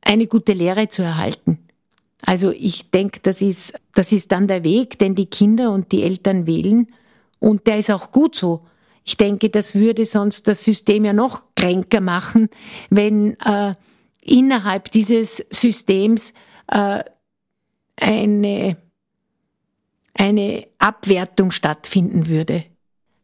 eine 0.02 0.28
gute 0.28 0.54
Lehre 0.54 0.88
zu 0.88 1.02
erhalten. 1.02 1.60
Also 2.26 2.52
ich 2.52 2.90
denke, 2.90 3.20
das 3.22 3.42
ist, 3.42 3.74
das 3.94 4.12
ist 4.12 4.32
dann 4.32 4.48
der 4.48 4.64
Weg, 4.64 4.98
den 4.98 5.16
die 5.16 5.28
Kinder 5.28 5.72
und 5.72 5.92
die 5.92 6.04
Eltern 6.04 6.48
wählen. 6.48 6.88
Und 7.40 7.68
der 7.68 7.80
ist 7.80 7.92
auch 7.92 8.12
gut 8.12 8.36
so. 8.36 8.66
Ich 9.04 9.18
denke, 9.18 9.50
das 9.50 9.76
würde 9.76 10.06
sonst 10.06 10.48
das 10.48 10.64
System 10.64 11.06
ja 11.06 11.14
noch 11.14 11.44
kränker 11.56 12.02
machen, 12.02 12.50
wenn 12.90 13.40
äh, 13.42 13.76
innerhalb 14.22 14.92
dieses 14.92 15.46
Systems 15.52 16.34
äh, 16.68 17.04
eine, 17.96 18.78
eine 20.14 20.68
Abwertung 20.80 21.52
stattfinden 21.52 22.28
würde. 22.28 22.66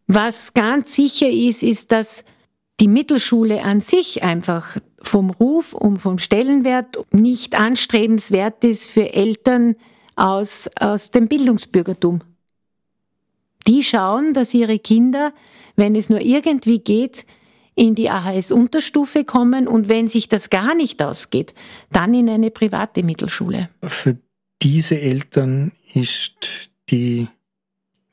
Was 0.08 0.54
ganz 0.54 0.93
sicher 0.93 1.30
ist, 1.30 1.63
ist, 1.63 1.91
dass 1.91 2.23
die 2.80 2.88
Mittelschule 2.88 3.63
an 3.63 3.82
sich 3.82 4.23
einfach 4.23 4.77
vom 5.01 5.30
Ruf 5.30 5.73
und 5.73 5.99
vom 5.99 6.19
Stellenwert 6.19 6.97
nicht 7.12 7.60
anstrebenswert 7.60 8.63
ist 8.63 8.89
für 8.89 9.13
Eltern 9.13 9.75
aus, 10.15 10.69
aus 10.80 11.12
dem 11.12 11.27
Bildungsbürgertum. 11.27 12.21
Die 13.67 13.84
schauen, 13.84 14.34
dass 14.34 14.54
ihre 14.54 14.80
Kinder 14.80 15.34
wenn 15.75 15.95
es 15.95 16.10
nur 16.10 16.21
irgendwie 16.21 16.80
geht, 16.80 17.25
in 17.82 17.96
die 17.96 18.12
AHS-Unterstufe 18.12 19.24
kommen 19.26 19.67
und 19.67 19.89
wenn 19.89 20.08
sich 20.08 20.30
das 20.30 20.52
gar 20.52 20.76
nicht 20.76 21.02
ausgeht, 21.02 21.56
dann 21.91 22.13
in 22.13 22.30
eine 22.30 22.52
private 22.52 23.02
Mittelschule. 23.02 23.70
Für 23.82 24.17
diese 24.62 25.02
Eltern 25.02 25.72
ist 25.96 26.70
die 26.91 27.28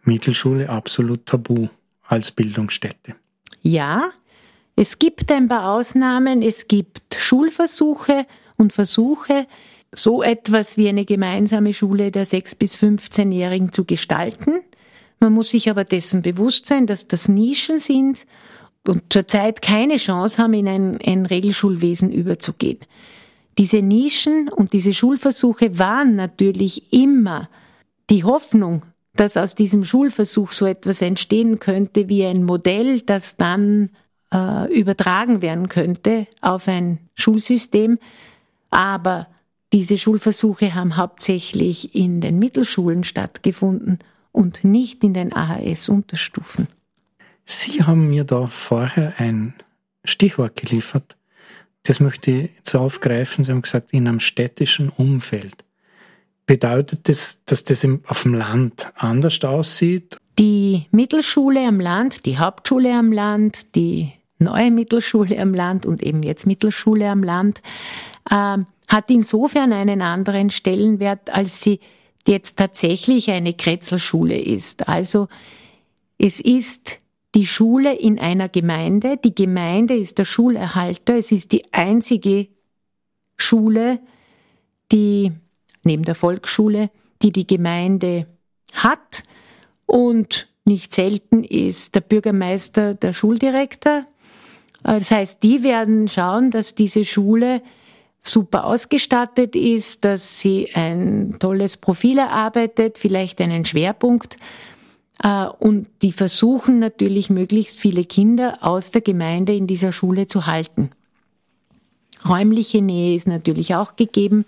Mittelschule 0.04 0.70
absolut 0.70 1.26
tabu 1.26 1.68
als 2.06 2.32
Bildungsstätte. 2.32 3.14
Ja, 3.60 4.08
es 4.74 4.98
gibt 4.98 5.30
ein 5.30 5.48
paar 5.48 5.74
Ausnahmen, 5.74 6.40
es 6.40 6.66
gibt 6.66 7.16
Schulversuche 7.18 8.26
und 8.56 8.72
Versuche, 8.72 9.46
so 9.92 10.22
etwas 10.22 10.78
wie 10.78 10.88
eine 10.88 11.04
gemeinsame 11.04 11.74
Schule 11.74 12.10
der 12.10 12.26
6- 12.26 12.56
bis 12.56 12.74
15-Jährigen 12.76 13.74
zu 13.74 13.84
gestalten. 13.84 14.60
Man 15.20 15.34
muss 15.34 15.50
sich 15.50 15.68
aber 15.68 15.84
dessen 15.84 16.22
bewusst 16.22 16.64
sein, 16.64 16.86
dass 16.86 17.06
das 17.06 17.28
Nischen 17.28 17.78
sind 17.78 18.24
und 18.88 19.12
zurzeit 19.12 19.62
keine 19.62 19.96
Chance 19.96 20.38
haben, 20.42 20.54
in 20.54 20.68
ein, 20.68 20.98
ein 21.04 21.26
Regelschulwesen 21.26 22.10
überzugehen. 22.10 22.78
Diese 23.58 23.82
Nischen 23.82 24.48
und 24.48 24.72
diese 24.72 24.92
Schulversuche 24.92 25.78
waren 25.78 26.16
natürlich 26.16 26.92
immer 26.92 27.48
die 28.08 28.24
Hoffnung, 28.24 28.82
dass 29.14 29.36
aus 29.36 29.54
diesem 29.54 29.84
Schulversuch 29.84 30.52
so 30.52 30.64
etwas 30.64 31.02
entstehen 31.02 31.58
könnte 31.58 32.08
wie 32.08 32.24
ein 32.24 32.44
Modell, 32.44 33.00
das 33.00 33.36
dann 33.36 33.90
äh, 34.32 34.72
übertragen 34.72 35.42
werden 35.42 35.68
könnte 35.68 36.26
auf 36.40 36.68
ein 36.68 36.98
Schulsystem. 37.14 37.98
Aber 38.70 39.26
diese 39.72 39.98
Schulversuche 39.98 40.74
haben 40.74 40.96
hauptsächlich 40.96 41.94
in 41.94 42.20
den 42.20 42.38
Mittelschulen 42.38 43.04
stattgefunden 43.04 43.98
und 44.32 44.62
nicht 44.62 45.02
in 45.02 45.14
den 45.14 45.32
AHS-Unterstufen. 45.32 46.68
Sie 47.50 47.82
haben 47.82 48.10
mir 48.10 48.24
da 48.24 48.46
vorher 48.46 49.14
ein 49.16 49.54
Stichwort 50.04 50.54
geliefert. 50.56 51.16
Das 51.84 51.98
möchte 51.98 52.30
ich 52.30 52.50
jetzt 52.56 52.74
aufgreifen. 52.74 53.42
Sie 53.46 53.50
haben 53.50 53.62
gesagt, 53.62 53.90
in 53.90 54.06
einem 54.06 54.20
städtischen 54.20 54.90
Umfeld. 54.90 55.64
Bedeutet 56.44 57.08
das, 57.08 57.42
dass 57.46 57.64
das 57.64 57.86
auf 58.06 58.22
dem 58.24 58.34
Land 58.34 58.92
anders 58.96 59.42
aussieht? 59.42 60.18
Die 60.38 60.86
Mittelschule 60.90 61.66
am 61.66 61.80
Land, 61.80 62.26
die 62.26 62.38
Hauptschule 62.38 62.92
am 62.92 63.12
Land, 63.12 63.74
die 63.74 64.12
neue 64.38 64.70
Mittelschule 64.70 65.40
am 65.40 65.54
Land 65.54 65.86
und 65.86 66.02
eben 66.02 66.22
jetzt 66.22 66.46
Mittelschule 66.46 67.08
am 67.08 67.22
Land 67.22 67.62
äh, 68.30 68.58
hat 68.88 69.10
insofern 69.10 69.72
einen 69.72 70.02
anderen 70.02 70.50
Stellenwert, 70.50 71.32
als 71.32 71.62
sie 71.62 71.80
jetzt 72.26 72.58
tatsächlich 72.58 73.30
eine 73.30 73.54
Kretzelschule 73.54 74.38
ist. 74.38 74.86
Also 74.86 75.28
es 76.18 76.40
ist 76.40 77.00
die 77.34 77.46
Schule 77.46 77.94
in 77.94 78.18
einer 78.18 78.48
Gemeinde. 78.48 79.16
Die 79.16 79.34
Gemeinde 79.34 79.94
ist 79.94 80.18
der 80.18 80.24
Schulerhalter. 80.24 81.16
Es 81.16 81.30
ist 81.32 81.52
die 81.52 81.72
einzige 81.72 82.48
Schule, 83.36 84.00
die 84.90 85.32
neben 85.82 86.04
der 86.04 86.14
Volksschule, 86.14 86.90
die 87.22 87.32
die 87.32 87.46
Gemeinde 87.46 88.26
hat. 88.72 89.22
Und 89.86 90.48
nicht 90.64 90.94
selten 90.94 91.44
ist 91.44 91.94
der 91.94 92.00
Bürgermeister 92.00 92.94
der 92.94 93.12
Schuldirektor. 93.12 94.04
Das 94.82 95.10
heißt, 95.10 95.42
die 95.42 95.62
werden 95.62 96.08
schauen, 96.08 96.50
dass 96.50 96.74
diese 96.74 97.04
Schule 97.04 97.62
super 98.20 98.64
ausgestattet 98.64 99.56
ist, 99.56 100.04
dass 100.04 100.40
sie 100.40 100.70
ein 100.74 101.36
tolles 101.38 101.76
Profil 101.76 102.18
erarbeitet, 102.18 102.98
vielleicht 102.98 103.40
einen 103.40 103.64
Schwerpunkt 103.64 104.36
und 105.58 105.86
die 106.02 106.12
versuchen 106.12 106.78
natürlich 106.78 107.30
möglichst 107.30 107.80
viele 107.80 108.04
Kinder 108.04 108.58
aus 108.60 108.90
der 108.92 109.00
Gemeinde 109.00 109.54
in 109.54 109.66
dieser 109.66 109.92
Schule 109.92 110.26
zu 110.26 110.46
halten. 110.46 110.90
Räumliche 112.28 112.82
Nähe 112.82 113.16
ist 113.16 113.26
natürlich 113.26 113.74
auch 113.74 113.96
gegeben, 113.96 114.44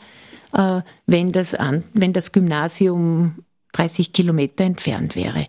äh, 0.52 0.82
wenn 1.06 1.32
das, 1.32 1.56
wenn 1.92 2.12
das 2.12 2.32
Gymnasium 2.32 3.44
30 3.72 4.12
Kilometer 4.12 4.64
entfernt 4.64 5.16
wäre. 5.16 5.46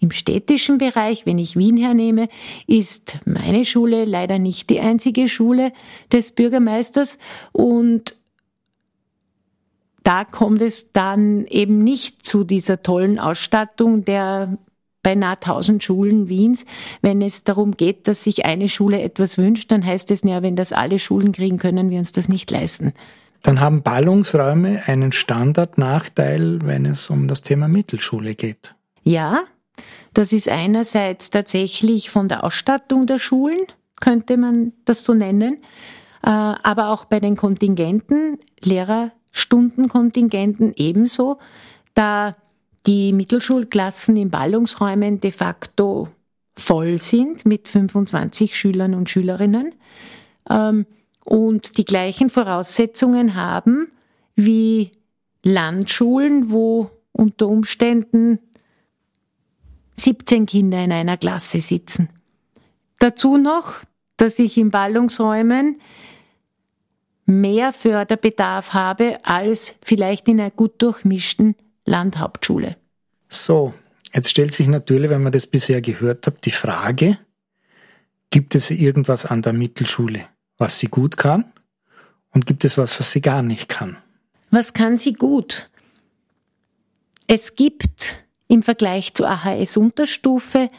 Im 0.00 0.10
städtischen 0.12 0.78
Bereich, 0.78 1.26
wenn 1.26 1.38
ich 1.38 1.56
Wien 1.56 1.76
hernehme, 1.76 2.28
ist 2.66 3.18
meine 3.26 3.66
Schule 3.66 4.06
leider 4.06 4.38
nicht 4.38 4.70
die 4.70 4.80
einzige 4.80 5.28
Schule 5.28 5.72
des 6.10 6.32
Bürgermeisters 6.32 7.18
und 7.52 8.16
da 10.02 10.24
kommt 10.24 10.62
es 10.62 10.92
dann 10.92 11.46
eben 11.46 11.82
nicht 11.84 12.24
zu 12.24 12.44
dieser 12.44 12.82
tollen 12.82 13.18
Ausstattung 13.18 14.04
der 14.04 14.58
beinahe 15.02 15.36
1000 15.36 15.82
Schulen 15.82 16.28
Wiens. 16.28 16.64
Wenn 17.00 17.22
es 17.22 17.44
darum 17.44 17.76
geht, 17.76 18.08
dass 18.08 18.24
sich 18.24 18.44
eine 18.44 18.68
Schule 18.68 19.00
etwas 19.00 19.38
wünscht, 19.38 19.70
dann 19.70 19.84
heißt 19.84 20.10
es 20.10 20.22
ja, 20.22 20.42
wenn 20.42 20.56
das 20.56 20.72
alle 20.72 20.98
Schulen 20.98 21.32
kriegen, 21.32 21.58
können 21.58 21.90
wir 21.90 21.98
uns 21.98 22.12
das 22.12 22.28
nicht 22.28 22.50
leisten. 22.50 22.92
Dann 23.42 23.60
haben 23.60 23.82
Ballungsräume 23.82 24.82
einen 24.86 25.12
Standardnachteil, 25.12 26.60
wenn 26.62 26.84
es 26.84 27.08
um 27.08 27.26
das 27.26 27.42
Thema 27.42 27.68
Mittelschule 27.68 28.34
geht. 28.34 28.74
Ja, 29.02 29.40
das 30.12 30.32
ist 30.32 30.48
einerseits 30.48 31.30
tatsächlich 31.30 32.10
von 32.10 32.28
der 32.28 32.44
Ausstattung 32.44 33.06
der 33.06 33.18
Schulen, 33.18 33.60
könnte 33.98 34.36
man 34.36 34.72
das 34.84 35.04
so 35.04 35.14
nennen, 35.14 35.62
äh, 36.22 36.28
aber 36.28 36.90
auch 36.90 37.06
bei 37.06 37.20
den 37.20 37.36
Kontingenten, 37.36 38.38
Lehrerstundenkontingenten 39.32 40.72
ebenso, 40.76 41.38
da 41.94 42.36
die 42.86 43.12
Mittelschulklassen 43.12 44.16
in 44.16 44.30
Ballungsräumen 44.30 45.20
de 45.20 45.30
facto 45.30 46.08
voll 46.56 46.98
sind 46.98 47.46
mit 47.46 47.68
25 47.68 48.56
Schülern 48.56 48.94
und 48.94 49.08
Schülerinnen 49.08 49.74
ähm, 50.48 50.86
und 51.24 51.78
die 51.78 51.84
gleichen 51.84 52.30
Voraussetzungen 52.30 53.34
haben 53.34 53.88
wie 54.36 54.92
Landschulen, 55.42 56.50
wo 56.50 56.90
unter 57.12 57.48
Umständen 57.48 58.38
17 59.96 60.46
Kinder 60.46 60.82
in 60.82 60.92
einer 60.92 61.16
Klasse 61.16 61.60
sitzen. 61.60 62.08
Dazu 62.98 63.36
noch, 63.36 63.76
dass 64.16 64.38
ich 64.38 64.56
in 64.56 64.70
Ballungsräumen 64.70 65.80
mehr 67.30 67.72
Förderbedarf 67.72 68.72
habe 68.72 69.18
als 69.24 69.74
vielleicht 69.82 70.28
in 70.28 70.40
einer 70.40 70.50
gut 70.50 70.82
durchmischten 70.82 71.54
Landhauptschule. 71.84 72.76
So, 73.28 73.74
jetzt 74.12 74.30
stellt 74.30 74.52
sich 74.52 74.68
natürlich, 74.68 75.10
wenn 75.10 75.22
man 75.22 75.32
das 75.32 75.46
bisher 75.46 75.80
gehört 75.80 76.26
hat, 76.26 76.44
die 76.44 76.50
Frage, 76.50 77.18
gibt 78.30 78.54
es 78.54 78.70
irgendwas 78.70 79.24
an 79.24 79.42
der 79.42 79.52
Mittelschule, 79.52 80.26
was 80.58 80.78
sie 80.78 80.88
gut 80.88 81.16
kann? 81.16 81.52
Und 82.32 82.46
gibt 82.46 82.64
es 82.64 82.78
was, 82.78 82.98
was 83.00 83.10
sie 83.10 83.20
gar 83.20 83.42
nicht 83.42 83.68
kann? 83.68 83.96
Was 84.50 84.72
kann 84.72 84.96
sie 84.96 85.14
gut? 85.14 85.68
Es 87.26 87.56
gibt 87.56 88.24
im 88.48 88.62
Vergleich 88.62 89.14
zur 89.14 89.28
AHS-Unterstufe 89.28 90.70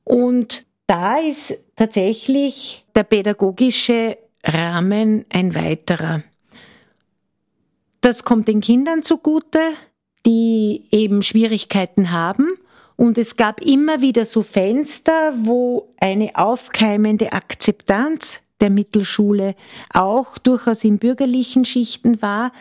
Und 0.03 0.65
da 0.89 1.19
ist 1.19 1.54
tatsächlich 1.75 2.84
der 2.95 3.04
pädagogische 3.04 4.17
Rahmen 4.43 5.23
ein 5.30 5.54
weiterer. 5.54 6.23
Das 8.02 8.23
kommt 8.23 8.47
den 8.47 8.60
Kindern 8.60 9.04
zugute, 9.04 9.60
die 10.25 10.88
eben 10.91 11.21
Schwierigkeiten 11.21 12.12
haben. 12.12 12.47
Und 12.95 13.19
es 13.19 13.38
gab 13.38 13.62
immer 13.62 14.02
wieder 14.02 14.25
so 14.25 14.41
Fenster, 14.41 15.34
wo 15.43 15.93
eine 16.02 16.32
aufkeimende 16.36 17.34
Akzeptanz 17.34 18.39
der 18.61 18.69
Mittelschule 18.69 19.55
auch 19.93 20.37
durchaus 20.37 20.83
in 20.83 20.97
bürgerlichen 20.97 21.65
Schichten 21.65 22.21
war, 22.21 22.51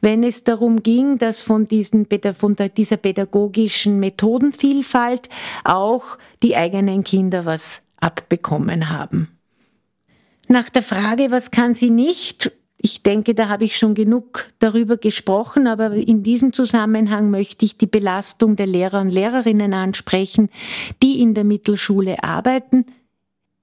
wenn 0.00 0.22
es 0.22 0.44
darum 0.44 0.82
ging, 0.82 1.18
dass 1.18 1.42
von, 1.42 1.68
diesen, 1.68 2.06
von 2.34 2.56
dieser 2.76 2.96
pädagogischen 2.96 4.00
Methodenvielfalt 4.00 5.28
auch 5.64 6.18
die 6.42 6.56
eigenen 6.56 7.04
Kinder 7.04 7.44
was 7.44 7.82
abbekommen 8.00 8.90
haben. 8.90 9.28
Nach 10.48 10.68
der 10.68 10.82
Frage, 10.82 11.30
was 11.30 11.50
kann 11.50 11.72
sie 11.72 11.90
nicht, 11.90 12.52
ich 12.76 13.02
denke, 13.02 13.34
da 13.34 13.48
habe 13.48 13.64
ich 13.64 13.78
schon 13.78 13.94
genug 13.94 14.50
darüber 14.58 14.98
gesprochen, 14.98 15.66
aber 15.66 15.92
in 15.94 16.22
diesem 16.22 16.52
Zusammenhang 16.52 17.30
möchte 17.30 17.64
ich 17.64 17.78
die 17.78 17.86
Belastung 17.86 18.56
der 18.56 18.66
Lehrer 18.66 19.00
und 19.00 19.08
Lehrerinnen 19.08 19.72
ansprechen, 19.72 20.50
die 21.02 21.22
in 21.22 21.32
der 21.32 21.44
Mittelschule 21.44 22.22
arbeiten, 22.22 22.84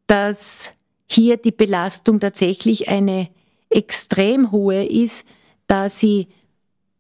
dass 0.07 0.71
hier 1.11 1.37
die 1.37 1.51
Belastung 1.51 2.19
tatsächlich 2.19 2.89
eine 2.89 3.29
extrem 3.69 4.51
hohe 4.51 4.85
ist, 4.85 5.25
da 5.67 5.89
sie 5.89 6.27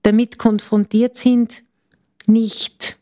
damit 0.03 0.37
konfrontiert 0.37 1.15
sind, 1.15 1.63
nicht 2.25 2.97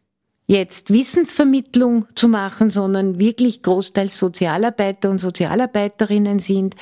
jetzt 0.47 0.91
Wissensvermittlung 0.91 2.07
zu 2.15 2.27
machen, 2.27 2.71
sondern 2.71 3.19
wirklich 3.19 3.61
großteils 3.61 4.17
Sozialarbeiter 4.17 5.09
und 5.09 5.19
Sozialarbeiterinnen 5.19 6.39
sind 6.39 6.75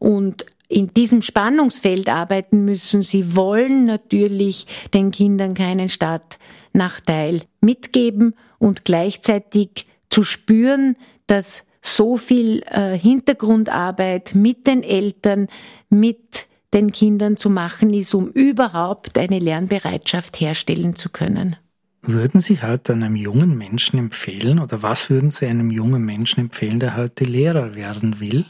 und 0.00 0.46
in 0.68 0.92
diesem 0.92 1.22
Spannungsfeld 1.22 2.08
arbeiten 2.08 2.64
müssen. 2.64 3.02
Sie 3.02 3.36
wollen 3.36 3.84
natürlich 3.84 4.66
den 4.92 5.12
Kindern 5.12 5.54
keinen 5.54 5.88
Startnachteil 5.88 7.42
mitgeben 7.60 8.34
und 8.58 8.84
gleichzeitig 8.84 9.86
zu 10.10 10.24
spüren, 10.24 10.96
dass 11.28 11.64
so 11.84 12.16
viel 12.16 12.62
äh, 12.70 12.98
Hintergrundarbeit 12.98 14.34
mit 14.34 14.66
den 14.66 14.82
Eltern, 14.82 15.48
mit 15.90 16.46
den 16.72 16.92
Kindern 16.92 17.36
zu 17.36 17.50
machen 17.50 17.92
ist, 17.92 18.14
um 18.14 18.28
überhaupt 18.28 19.16
eine 19.18 19.38
Lernbereitschaft 19.38 20.40
herstellen 20.40 20.96
zu 20.96 21.08
können. 21.08 21.56
Würden 22.02 22.40
Sie 22.40 22.60
heute 22.60 22.92
einem 22.92 23.16
jungen 23.16 23.56
Menschen 23.56 23.98
empfehlen 23.98 24.58
oder 24.58 24.82
was 24.82 25.08
würden 25.08 25.30
Sie 25.30 25.46
einem 25.46 25.70
jungen 25.70 26.04
Menschen 26.04 26.40
empfehlen, 26.40 26.80
der 26.80 26.96
heute 26.96 27.24
Lehrer 27.24 27.74
werden 27.74 28.20
will? 28.20 28.44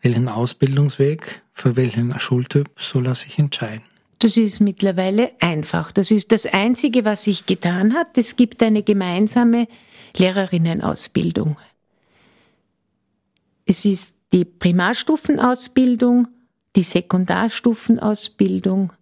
Welchen 0.00 0.28
Ausbildungsweg, 0.28 1.42
für 1.52 1.76
welchen 1.76 2.18
Schultyp 2.18 2.70
soll 2.76 3.06
er 3.06 3.14
sich 3.14 3.38
entscheiden? 3.38 3.82
Das 4.18 4.36
ist 4.36 4.60
mittlerweile 4.60 5.30
einfach. 5.40 5.92
Das 5.92 6.10
ist 6.10 6.32
das 6.32 6.46
Einzige, 6.46 7.04
was 7.04 7.24
sich 7.24 7.46
getan 7.46 7.94
hat. 7.94 8.16
Es 8.16 8.36
gibt 8.36 8.62
eine 8.62 8.82
gemeinsame 8.82 9.68
Lehrerinnenausbildung. 10.16 11.56
Es 13.66 13.84
ist 13.84 14.14
die 14.32 14.44
Primarstufenausbildung, 14.44 16.28
die 16.76 16.84
Sekundarstufenausbildung, 16.84 18.92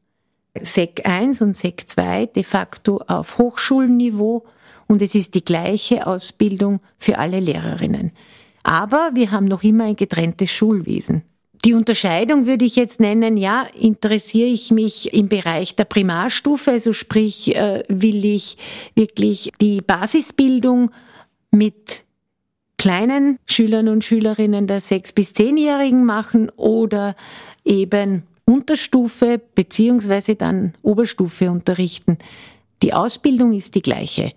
Sek 0.60 1.06
1 1.06 1.42
und 1.42 1.54
Sek 1.54 1.84
2 1.86 2.24
de 2.26 2.44
facto 2.44 3.02
auf 3.06 3.36
Hochschulniveau 3.36 4.46
und 4.86 5.02
es 5.02 5.14
ist 5.14 5.34
die 5.34 5.44
gleiche 5.44 6.06
Ausbildung 6.06 6.80
für 6.98 7.18
alle 7.18 7.40
Lehrerinnen. 7.40 8.12
Aber 8.62 9.10
wir 9.12 9.30
haben 9.30 9.44
noch 9.44 9.62
immer 9.62 9.84
ein 9.84 9.96
getrenntes 9.96 10.50
Schulwesen. 10.50 11.24
Die 11.66 11.74
Unterscheidung 11.74 12.46
würde 12.46 12.64
ich 12.64 12.76
jetzt 12.76 13.00
nennen, 13.00 13.36
ja, 13.36 13.66
interessiere 13.78 14.48
ich 14.48 14.70
mich 14.70 15.12
im 15.12 15.28
Bereich 15.28 15.76
der 15.76 15.84
Primarstufe, 15.84 16.70
also 16.70 16.94
sprich, 16.94 17.54
äh, 17.54 17.84
will 17.88 18.24
ich 18.24 18.56
wirklich 18.94 19.52
die 19.60 19.82
Basisbildung 19.82 20.90
mit 21.50 22.03
kleinen 22.84 23.38
Schülern 23.46 23.88
und 23.88 24.04
Schülerinnen 24.04 24.66
der 24.66 24.78
sechs 24.78 25.14
bis 25.14 25.32
zehnjährigen 25.32 26.04
machen 26.04 26.50
oder 26.50 27.16
eben 27.64 28.24
Unterstufe 28.44 29.40
beziehungsweise 29.54 30.34
dann 30.34 30.74
Oberstufe 30.82 31.50
unterrichten. 31.50 32.18
Die 32.82 32.92
Ausbildung 32.92 33.54
ist 33.54 33.74
die 33.74 33.80
gleiche. 33.80 34.32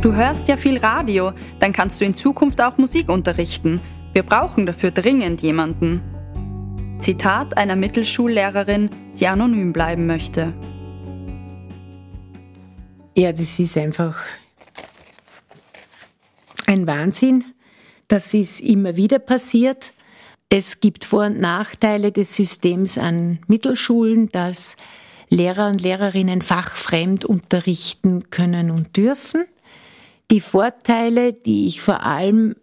Du 0.00 0.12
hörst 0.12 0.48
ja 0.48 0.56
viel 0.56 0.78
Radio, 0.78 1.30
dann 1.60 1.72
kannst 1.72 2.00
du 2.00 2.04
in 2.04 2.14
Zukunft 2.14 2.60
auch 2.60 2.76
Musik 2.76 3.08
unterrichten. 3.08 3.80
Wir 4.14 4.24
brauchen 4.24 4.66
dafür 4.66 4.90
dringend 4.90 5.42
jemanden. 5.42 6.00
Zitat 6.98 7.56
einer 7.56 7.76
Mittelschullehrerin, 7.76 8.90
die 9.20 9.28
anonym 9.28 9.72
bleiben 9.72 10.06
möchte. 10.08 10.52
Ja, 13.14 13.30
das 13.30 13.58
ist 13.58 13.76
einfach 13.76 14.16
ein 16.66 16.86
Wahnsinn. 16.86 17.44
Das 18.08 18.32
ist 18.32 18.60
immer 18.60 18.96
wieder 18.96 19.18
passiert. 19.18 19.92
Es 20.48 20.80
gibt 20.80 21.04
Vor- 21.04 21.26
und 21.26 21.38
Nachteile 21.38 22.10
des 22.10 22.34
Systems 22.34 22.96
an 22.96 23.38
Mittelschulen, 23.48 24.30
dass 24.30 24.76
Lehrer 25.28 25.68
und 25.68 25.82
Lehrerinnen 25.82 26.40
fachfremd 26.40 27.24
unterrichten 27.26 28.30
können 28.30 28.70
und 28.70 28.96
dürfen. 28.96 29.44
Die 30.30 30.40
Vorteile, 30.40 31.34
die 31.34 31.66
ich 31.66 31.82
vor 31.82 32.02
allem 32.02 32.56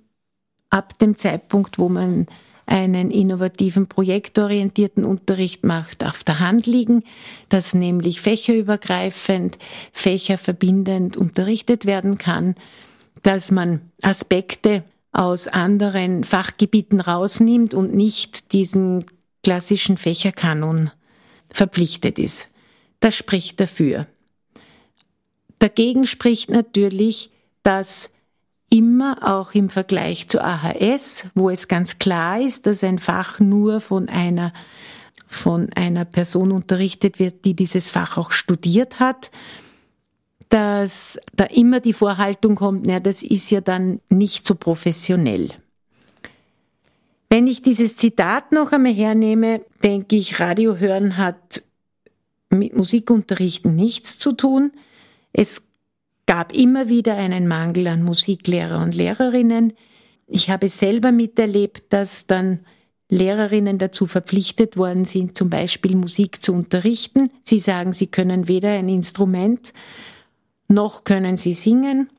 ab 0.72 0.98
dem 0.98 1.16
Zeitpunkt, 1.16 1.78
wo 1.78 1.90
man 1.90 2.28
einen 2.70 3.12
innovativen, 3.12 3.88
projektorientierten 3.88 5.04
Unterricht 5.04 5.64
macht, 5.64 6.06
auf 6.06 6.24
der 6.24 6.40
Hand 6.40 6.68
liegen, 6.68 7.04
dass 7.50 7.74
nämlich 7.74 8.22
fächerübergreifend, 8.22 9.58
fächerverbindend 9.92 11.18
unterrichtet 11.18 11.86
werden 11.86 12.18
kann 12.18 12.56
dass 13.24 13.52
man 13.52 13.92
Aspekte 14.02 14.84
aus 15.12 15.48
anderen 15.48 16.24
Fachgebieten 16.24 17.02
rausnimmt 17.02 17.74
und 17.74 17.94
nicht 17.94 18.54
diesen 18.54 19.06
klassischen 19.44 19.98
Fächerkanon 19.98 20.92
verpflichtet 21.50 22.20
ist. 22.20 22.50
Das 23.00 23.16
spricht 23.16 23.60
dafür. 23.60 24.08
Dagegen 25.58 26.08
spricht 26.08 26.50
natürlich, 26.50 27.32
dass 27.64 28.12
immer 28.70 29.18
auch 29.22 29.54
im 29.54 29.70
Vergleich 29.70 30.28
zu 30.28 30.44
AHS, 30.44 31.28
wo 31.36 31.50
es 31.50 31.68
ganz 31.68 32.00
klar 32.00 32.40
ist, 32.40 32.66
dass 32.66 32.84
ein 32.84 33.00
Fach 33.00 33.40
nur 33.40 33.82
von 33.82 34.10
einer 34.10 34.54
von 35.32 35.70
einer 35.76 36.06
Person 36.06 36.52
unterrichtet 36.52 37.20
wird, 37.20 37.46
die 37.46 37.54
dieses 37.54 37.88
Fach 37.88 38.18
auch 38.18 38.32
studiert 38.32 39.00
hat, 39.00 39.30
dass 40.50 41.20
da 41.36 41.46
immer 41.46 41.80
die 41.80 41.94
Vorhaltung 41.94 42.56
kommt, 42.56 42.88
na, 42.88 43.00
das 43.00 43.22
ist 43.22 43.52
ja 43.52 43.62
dann 43.62 44.02
nicht 44.10 44.48
so 44.48 44.56
professionell. 44.56 45.50
Wenn 47.30 47.46
ich 47.46 47.62
dieses 47.62 47.96
Zitat 47.96 48.52
noch 48.52 48.72
einmal 48.72 48.94
hernehme, 48.94 49.62
denke 49.84 50.16
ich, 50.16 50.40
Radio 50.40 50.78
hören 50.78 51.18
hat 51.18 51.62
mit 52.50 52.76
Musikunterrichten 52.76 53.76
nichts 53.76 54.18
zu 54.18 54.34
tun. 54.34 54.72
Es 55.32 55.62
gab 56.30 56.56
immer 56.56 56.90
wieder 56.90 57.18
einen 57.18 57.48
Mangel 57.48 57.88
an 57.88 58.04
Musiklehrer 58.04 58.84
und 58.84 58.94
Lehrerinnen. 58.94 59.74
Ich 60.28 60.52
habe 60.52 60.70
selber 60.70 61.12
miterlebt, 61.12 61.86
dass 61.90 62.28
dann 62.28 62.60
Lehrerinnen 63.10 63.80
dazu 63.80 64.06
verpflichtet 64.06 64.78
worden 64.78 65.06
sind, 65.06 65.36
zum 65.36 65.50
Beispiel 65.50 65.96
Musik 65.96 66.44
zu 66.44 66.54
unterrichten. 66.54 67.32
Sie 67.44 67.58
sagen, 67.58 67.94
sie 67.94 68.06
können 68.06 68.48
weder 68.48 68.70
ein 68.70 68.90
Instrument 68.90 69.74
noch 70.68 71.04
können 71.04 71.36
sie 71.36 71.56
singen 71.56 72.12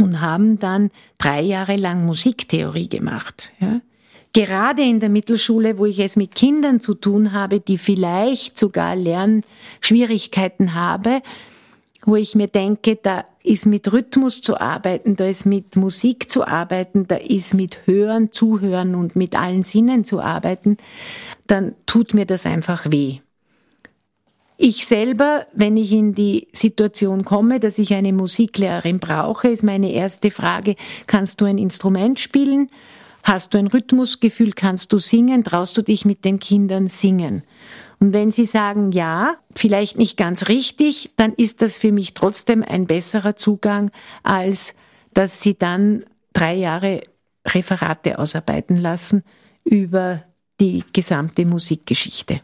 und 0.00 0.22
haben 0.22 0.58
dann 0.58 0.90
drei 1.18 1.42
Jahre 1.42 1.76
lang 1.76 2.06
Musiktheorie 2.06 2.88
gemacht. 2.88 3.52
Ja. 3.60 3.82
Gerade 4.32 4.80
in 4.80 5.00
der 5.00 5.10
Mittelschule, 5.10 5.76
wo 5.76 5.84
ich 5.84 5.98
es 5.98 6.16
mit 6.16 6.34
Kindern 6.34 6.80
zu 6.80 6.94
tun 6.94 7.34
habe, 7.34 7.60
die 7.60 7.76
vielleicht 7.76 8.56
sogar 8.58 8.96
Lernschwierigkeiten 8.96 10.72
habe, 10.72 11.20
wo 12.08 12.16
ich 12.16 12.34
mir 12.34 12.48
denke, 12.48 12.96
da 12.96 13.24
ist 13.42 13.66
mit 13.66 13.92
Rhythmus 13.92 14.40
zu 14.40 14.58
arbeiten, 14.58 15.16
da 15.16 15.26
ist 15.26 15.44
mit 15.44 15.76
Musik 15.76 16.30
zu 16.30 16.46
arbeiten, 16.46 17.06
da 17.06 17.16
ist 17.16 17.52
mit 17.52 17.86
Hören, 17.86 18.32
Zuhören 18.32 18.94
und 18.94 19.14
mit 19.14 19.38
allen 19.38 19.62
Sinnen 19.62 20.06
zu 20.06 20.18
arbeiten, 20.20 20.78
dann 21.48 21.74
tut 21.84 22.14
mir 22.14 22.24
das 22.24 22.46
einfach 22.46 22.90
weh. 22.90 23.18
Ich 24.56 24.86
selber, 24.86 25.46
wenn 25.52 25.76
ich 25.76 25.92
in 25.92 26.14
die 26.14 26.48
Situation 26.54 27.26
komme, 27.26 27.60
dass 27.60 27.78
ich 27.78 27.92
eine 27.92 28.14
Musiklehrerin 28.14 29.00
brauche, 29.00 29.48
ist 29.48 29.62
meine 29.62 29.92
erste 29.92 30.30
Frage, 30.30 30.76
kannst 31.06 31.42
du 31.42 31.44
ein 31.44 31.58
Instrument 31.58 32.18
spielen? 32.18 32.70
Hast 33.22 33.52
du 33.52 33.58
ein 33.58 33.66
Rhythmusgefühl? 33.66 34.52
Kannst 34.52 34.94
du 34.94 34.98
singen? 34.98 35.44
Traust 35.44 35.76
du 35.76 35.82
dich 35.82 36.06
mit 36.06 36.24
den 36.24 36.40
Kindern 36.40 36.88
singen? 36.88 37.42
Und 38.00 38.12
wenn 38.12 38.30
sie 38.30 38.46
sagen 38.46 38.92
ja, 38.92 39.36
vielleicht 39.54 39.98
nicht 39.98 40.16
ganz 40.16 40.48
richtig, 40.48 41.10
dann 41.16 41.32
ist 41.32 41.62
das 41.62 41.78
für 41.78 41.92
mich 41.92 42.14
trotzdem 42.14 42.62
ein 42.62 42.86
besserer 42.86 43.36
Zugang, 43.36 43.90
als 44.22 44.74
dass 45.14 45.42
sie 45.42 45.58
dann 45.58 46.04
drei 46.32 46.54
Jahre 46.54 47.02
Referate 47.44 48.18
ausarbeiten 48.18 48.76
lassen 48.76 49.24
über 49.64 50.22
die 50.60 50.84
gesamte 50.92 51.44
Musikgeschichte. 51.44 52.40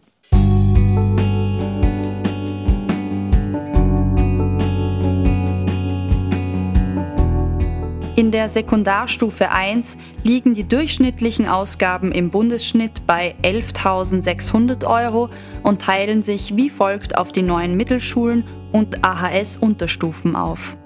In 8.16 8.30
der 8.30 8.48
Sekundarstufe 8.48 9.50
1 9.50 9.98
liegen 10.22 10.54
die 10.54 10.68
durchschnittlichen 10.68 11.48
Ausgaben 11.48 12.12
im 12.12 12.30
Bundesschnitt 12.30 13.04
bei 13.08 13.34
11.600 13.42 14.86
Euro 14.86 15.30
und 15.64 15.82
teilen 15.82 16.22
sich 16.22 16.56
wie 16.56 16.70
folgt 16.70 17.18
auf 17.18 17.32
die 17.32 17.42
neuen 17.42 17.76
Mittelschulen 17.76 18.44
und 18.70 19.04
AHS-Unterstufen 19.04 20.36
auf. 20.36 20.76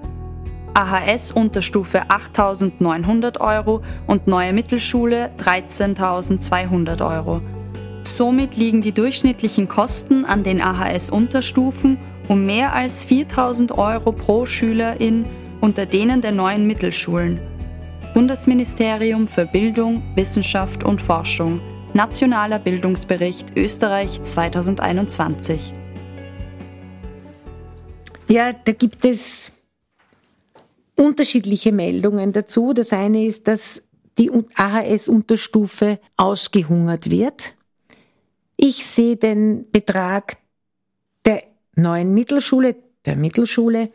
AHS 0.72 1.30
Unterstufe 1.32 2.04
8.900 2.08 3.40
Euro 3.40 3.82
und 4.06 4.26
neue 4.26 4.54
Mittelschule 4.54 5.30
13.200 5.38 7.06
Euro. 7.06 7.42
Somit 8.04 8.56
liegen 8.56 8.80
die 8.80 8.92
durchschnittlichen 8.92 9.68
Kosten 9.68 10.24
an 10.24 10.44
den 10.44 10.62
AHS-Unterstufen 10.62 11.98
um 12.28 12.44
mehr 12.44 12.72
als 12.72 13.06
4.000 13.06 13.76
Euro 13.76 14.12
pro 14.12 14.46
Schülerin 14.46 15.26
unter 15.61 15.86
denen 15.86 16.20
der 16.20 16.32
neuen 16.32 16.66
Mittelschulen. 16.66 17.40
Bundesministerium 18.14 19.26
für 19.28 19.46
Bildung, 19.46 20.02
Wissenschaft 20.14 20.84
und 20.84 21.00
Forschung. 21.00 21.61
Nationaler 21.94 22.59
Bildungsbericht 22.59 23.56
Österreich 23.56 24.22
2021. 24.22 25.72
Ja, 28.28 28.52
da 28.52 28.72
gibt 28.72 29.04
es 29.04 29.50
unterschiedliche 30.96 31.72
Meldungen 31.72 32.32
dazu. 32.32 32.72
Das 32.72 32.92
eine 32.92 33.24
ist, 33.24 33.48
dass 33.48 33.82
die 34.18 34.30
AHS-Unterstufe 34.54 35.98
ausgehungert 36.16 37.11
wird. 37.11 37.54
Ich 38.56 38.84
sehe 38.86 39.16
den 39.16 39.70
Betrag 39.70 40.38
der 41.24 41.44
neuen 41.76 42.12
Mittelschule, 42.12 42.76
der 43.06 43.16
Mittelschule, 43.16 43.90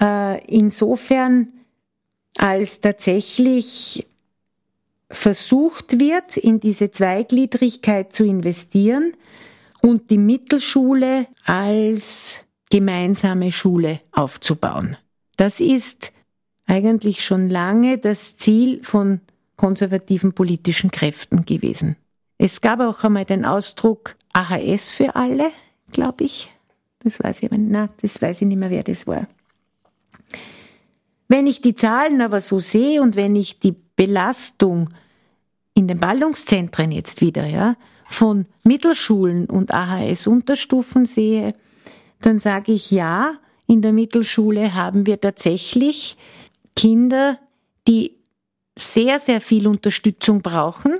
äh, 0.00 0.44
insofern 0.46 1.48
als 2.38 2.80
tatsächlich 2.80 4.06
versucht 5.10 5.98
wird, 6.00 6.36
in 6.36 6.60
diese 6.60 6.90
Zweigliedrigkeit 6.90 8.12
zu 8.12 8.24
investieren 8.24 9.12
und 9.80 10.10
die 10.10 10.18
Mittelschule 10.18 11.28
als 11.44 12.40
gemeinsame 12.70 13.52
Schule 13.52 14.00
aufzubauen. 14.12 14.96
Das 15.36 15.60
ist 15.60 16.12
eigentlich 16.66 17.24
schon 17.24 17.48
lange 17.48 17.98
das 17.98 18.36
Ziel 18.36 18.82
von 18.82 19.20
konservativen 19.56 20.32
politischen 20.32 20.90
Kräften 20.90 21.44
gewesen. 21.46 21.96
Es 22.38 22.60
gab 22.60 22.80
auch 22.80 23.04
einmal 23.04 23.24
den 23.24 23.44
Ausdruck 23.44 24.16
AHS 24.32 24.90
für 24.90 25.14
alle, 25.14 25.50
glaube 25.92 26.24
ich. 26.24 26.52
Das 27.00 27.20
weiß 27.20 27.42
ich, 27.42 27.50
na, 27.52 27.88
das 28.02 28.20
weiß 28.20 28.42
ich 28.42 28.48
nicht 28.48 28.58
mehr, 28.58 28.70
wer 28.70 28.82
das 28.82 29.06
war. 29.06 29.26
Wenn 31.28 31.46
ich 31.46 31.60
die 31.60 31.74
Zahlen 31.74 32.20
aber 32.20 32.40
so 32.40 32.60
sehe 32.60 33.02
und 33.02 33.16
wenn 33.16 33.36
ich 33.36 33.58
die 33.58 33.74
Belastung 33.96 34.90
in 35.74 35.88
den 35.88 36.00
Ballungszentren 36.00 36.92
jetzt 36.92 37.20
wieder, 37.20 37.46
ja, 37.46 37.76
von 38.08 38.46
Mittelschulen 38.62 39.46
und 39.46 39.74
AHS-Unterstufen 39.74 41.06
sehe, 41.06 41.54
dann 42.20 42.38
sage 42.38 42.72
ich 42.72 42.90
ja, 42.90 43.34
in 43.66 43.82
der 43.82 43.92
Mittelschule 43.92 44.74
haben 44.74 45.06
wir 45.06 45.20
tatsächlich 45.20 46.16
Kinder, 46.76 47.38
die 47.88 48.16
sehr, 48.78 49.20
sehr 49.20 49.40
viel 49.40 49.66
Unterstützung 49.66 50.40
brauchen. 50.42 50.98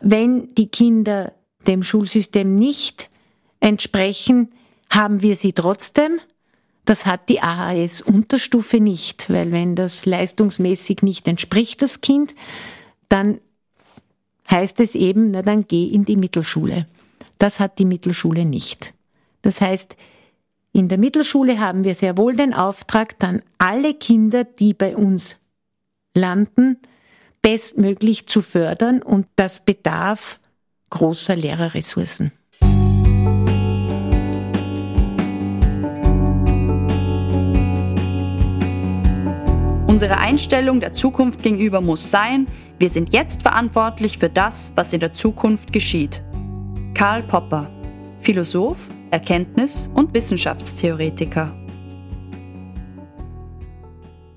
Wenn 0.00 0.54
die 0.54 0.68
Kinder 0.68 1.32
dem 1.66 1.82
Schulsystem 1.82 2.54
nicht 2.54 3.10
entsprechen, 3.60 4.52
haben 4.90 5.22
wir 5.22 5.36
sie 5.36 5.52
trotzdem. 5.52 6.20
Das 6.84 7.06
hat 7.06 7.28
die 7.28 7.40
AHS-Unterstufe 7.40 8.80
nicht, 8.80 9.30
weil 9.30 9.52
wenn 9.52 9.76
das 9.76 10.04
leistungsmäßig 10.04 11.02
nicht 11.02 11.28
entspricht, 11.28 11.82
das 11.82 12.00
Kind, 12.00 12.34
dann 13.08 13.40
heißt 14.50 14.80
es 14.80 14.94
eben, 14.94 15.30
na 15.30 15.42
dann 15.42 15.66
geh 15.68 15.86
in 15.86 16.04
die 16.04 16.16
Mittelschule. 16.16 16.86
Das 17.38 17.60
hat 17.60 17.78
die 17.78 17.84
Mittelschule 17.84 18.44
nicht. 18.44 18.94
Das 19.42 19.60
heißt, 19.60 19.96
in 20.72 20.88
der 20.88 20.98
Mittelschule 20.98 21.60
haben 21.60 21.84
wir 21.84 21.94
sehr 21.94 22.16
wohl 22.16 22.34
den 22.34 22.54
Auftrag, 22.54 23.18
dann 23.18 23.42
alle 23.58 23.94
Kinder, 23.94 24.44
die 24.44 24.74
bei 24.74 24.96
uns 24.96 25.36
landen, 26.14 26.78
bestmöglich 27.42 28.26
zu 28.26 28.40
fördern 28.40 29.02
und 29.02 29.26
das 29.36 29.64
bedarf 29.64 30.40
großer 30.90 31.36
Lehrerressourcen. 31.36 32.32
Unsere 39.92 40.16
Einstellung 40.16 40.80
der 40.80 40.94
Zukunft 40.94 41.42
gegenüber 41.42 41.82
muss 41.82 42.10
sein, 42.10 42.46
wir 42.78 42.88
sind 42.88 43.12
jetzt 43.12 43.42
verantwortlich 43.42 44.16
für 44.16 44.30
das, 44.30 44.72
was 44.74 44.94
in 44.94 45.00
der 45.00 45.12
Zukunft 45.12 45.70
geschieht. 45.70 46.22
Karl 46.94 47.22
Popper, 47.22 47.70
Philosoph, 48.20 48.88
Erkenntnis- 49.10 49.90
und 49.92 50.14
Wissenschaftstheoretiker. 50.14 51.54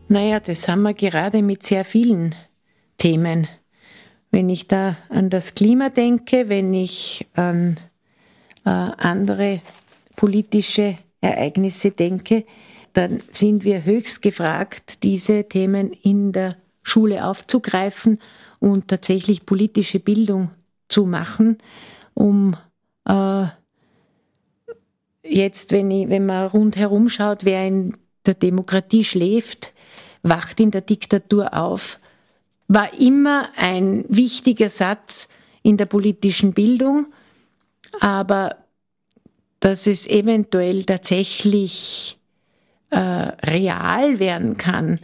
Naja, 0.09 0.41
das 0.41 0.67
haben 0.67 0.81
wir 0.81 0.93
gerade 0.93 1.41
mit 1.41 1.63
sehr 1.63 1.85
vielen 1.85 2.35
Themen. 2.97 3.47
Wenn 4.31 4.49
ich 4.49 4.67
da 4.67 4.97
an 5.07 5.29
das 5.29 5.55
Klima 5.55 5.87
denke, 5.87 6.49
wenn 6.49 6.73
ich 6.73 7.27
an 7.33 7.79
äh, 8.65 8.69
andere 8.71 9.61
politische 10.17 10.97
Ereignisse 11.21 11.91
denke, 11.91 12.43
dann 12.95 13.21
sind 13.31 13.65
wir 13.65 13.83
höchst 13.83 14.21
gefragt, 14.21 15.03
diese 15.03 15.43
Themen 15.43 15.91
in 15.91 16.31
der 16.31 16.55
Schule 16.81 17.25
aufzugreifen 17.25 18.19
und 18.59 18.87
tatsächlich 18.87 19.45
politische 19.45 19.99
Bildung 19.99 20.51
zu 20.87 21.05
machen, 21.05 21.57
um 22.13 22.55
äh, 23.05 23.47
jetzt, 25.23 25.73
wenn, 25.73 25.91
ich, 25.91 26.07
wenn 26.07 26.25
man 26.25 26.47
rundherum 26.47 27.09
schaut, 27.09 27.43
wer 27.43 27.67
in 27.67 27.97
der 28.25 28.35
Demokratie 28.35 29.03
schläft, 29.03 29.73
wacht 30.23 30.61
in 30.61 30.71
der 30.71 30.81
Diktatur 30.81 31.53
auf, 31.53 31.99
war 32.69 32.97
immer 32.97 33.49
ein 33.57 34.05
wichtiger 34.07 34.69
Satz 34.69 35.27
in 35.63 35.75
der 35.75 35.85
politischen 35.85 36.53
Bildung, 36.53 37.07
aber 37.99 38.55
dass 39.59 39.85
es 39.85 40.07
eventuell 40.07 40.85
tatsächlich 40.85 42.17
äh, 42.89 42.99
real 42.99 44.19
werden 44.19 44.57
kann. 44.57 44.99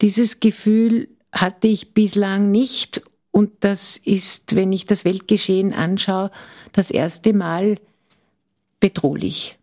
Dieses 0.00 0.40
Gefühl 0.40 1.08
hatte 1.32 1.68
ich 1.68 1.94
bislang 1.94 2.50
nicht 2.50 3.02
und 3.30 3.52
das 3.60 3.96
ist, 3.96 4.56
wenn 4.56 4.72
ich 4.72 4.86
das 4.86 5.04
Weltgeschehen 5.04 5.72
anschaue, 5.72 6.30
das 6.72 6.90
erste 6.90 7.32
Mal 7.32 7.78
bedrohlich. 8.80 9.58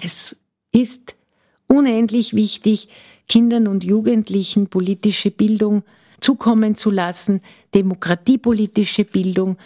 Es 0.00 0.36
ist 0.72 1.16
unendlich 1.66 2.34
wichtig, 2.34 2.88
Kindern 3.28 3.66
und 3.66 3.84
Jugendlichen 3.84 4.68
politische 4.68 5.30
Bildung 5.30 5.82
zukommen 6.20 6.76
zu 6.76 6.90
lassen, 6.90 7.42
demokratiepolitische 7.74 9.04
Bildung, 9.04 9.56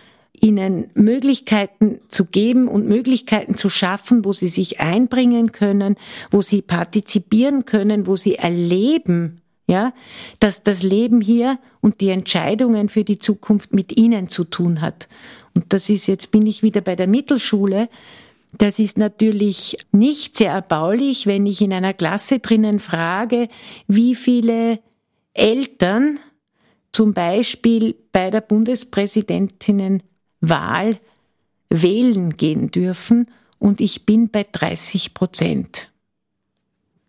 ihnen 0.43 0.91
Möglichkeiten 0.95 2.01
zu 2.09 2.27
geben 2.27 2.69
und 2.69 2.87
Möglichkeiten 2.87 3.57
zu 3.57 3.71
schaffen, 3.71 4.25
wo 4.25 4.33
sie 4.33 4.49
sich 4.49 4.81
einbringen 4.81 5.53
können, 5.53 5.97
wo 6.31 6.43
sie 6.43 6.63
partizipieren 6.63 7.65
können, 7.65 8.07
wo 8.07 8.17
sie 8.17 8.35
erleben, 8.35 9.41
ja, 9.69 9.95
dass 10.41 10.65
das 10.65 10.83
Leben 10.83 11.21
hier 11.21 11.59
und 11.81 12.01
die 12.01 12.09
Entscheidungen 12.09 12.89
für 12.89 13.05
die 13.05 13.21
Zukunft 13.21 13.73
mit 13.73 13.97
ihnen 13.97 14.29
zu 14.29 14.43
tun 14.43 14.81
hat. 14.81 15.09
Und 15.55 15.73
das 15.73 15.89
ist 15.89 16.09
jetzt 16.09 16.33
bin 16.33 16.45
ich 16.45 16.63
wieder 16.63 16.81
bei 16.81 16.97
der 16.97 17.07
Mittelschule. 17.07 17.89
Das 18.59 18.81
ist 18.81 18.99
natürlich 18.99 19.79
nicht 19.93 20.37
sehr 20.37 20.53
erbaulich, 20.53 21.27
wenn 21.29 21.47
ich 21.47 21.61
in 21.61 21.73
einer 21.73 21.95
Klasse 21.95 22.41
drinnen 22.41 22.81
frage, 22.81 23.47
wie 23.87 24.17
viele 24.17 24.81
Eltern 25.35 26.19
zum 26.91 27.15
Beispiel 27.15 27.95
bei 28.11 28.31
der 28.31 28.41
Bundespräsidentinnen 28.41 30.03
Wahl 30.43 30.99
wählen 31.71 32.37
gehen 32.37 32.71
dürfen 32.71 33.29
und 33.59 33.81
ich 33.81 34.05
bin 34.05 34.29
bei 34.29 34.45
30 34.51 35.15
Prozent. 35.15 35.89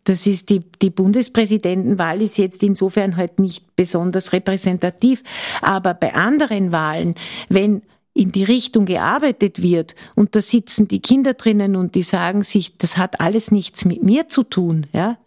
Das 0.05 0.27
ist 0.27 0.49
die, 0.49 0.59
die 0.81 0.89
Bundespräsidentenwahl 0.89 2.21
ist 2.21 2.37
jetzt 2.37 2.61
insofern 2.63 3.17
halt 3.17 3.39
nicht 3.39 3.75
besonders 3.75 4.33
repräsentativ, 4.33 5.23
aber 5.61 5.93
bei 5.93 6.13
anderen 6.13 6.71
Wahlen, 6.71 7.15
wenn 7.49 7.81
in 8.13 8.31
die 8.31 8.43
Richtung 8.43 8.85
gearbeitet 8.85 9.61
wird 9.61 9.95
und 10.13 10.35
da 10.35 10.41
sitzen 10.41 10.87
die 10.87 11.01
Kinder 11.01 11.33
drinnen 11.33 11.75
und 11.75 11.95
die 11.95 12.03
sagen 12.03 12.43
sich, 12.43 12.77
das 12.77 12.97
hat 12.97 13.19
alles 13.19 13.49
nichts 13.49 13.85
mit 13.85 14.03
mir 14.03 14.29
zu 14.29 14.43
tun, 14.43 14.85
ja, 14.93 15.17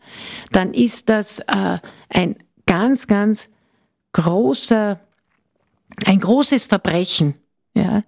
dann 0.52 0.72
ist 0.72 1.08
das 1.08 1.40
äh, 1.40 1.78
ein 2.08 2.36
ganz, 2.66 3.08
ganz 3.08 3.48
großer, 4.12 5.00
ein 6.04 6.20
großes 6.20 6.66
Verbrechen 6.66 7.34
ja, 7.76 8.02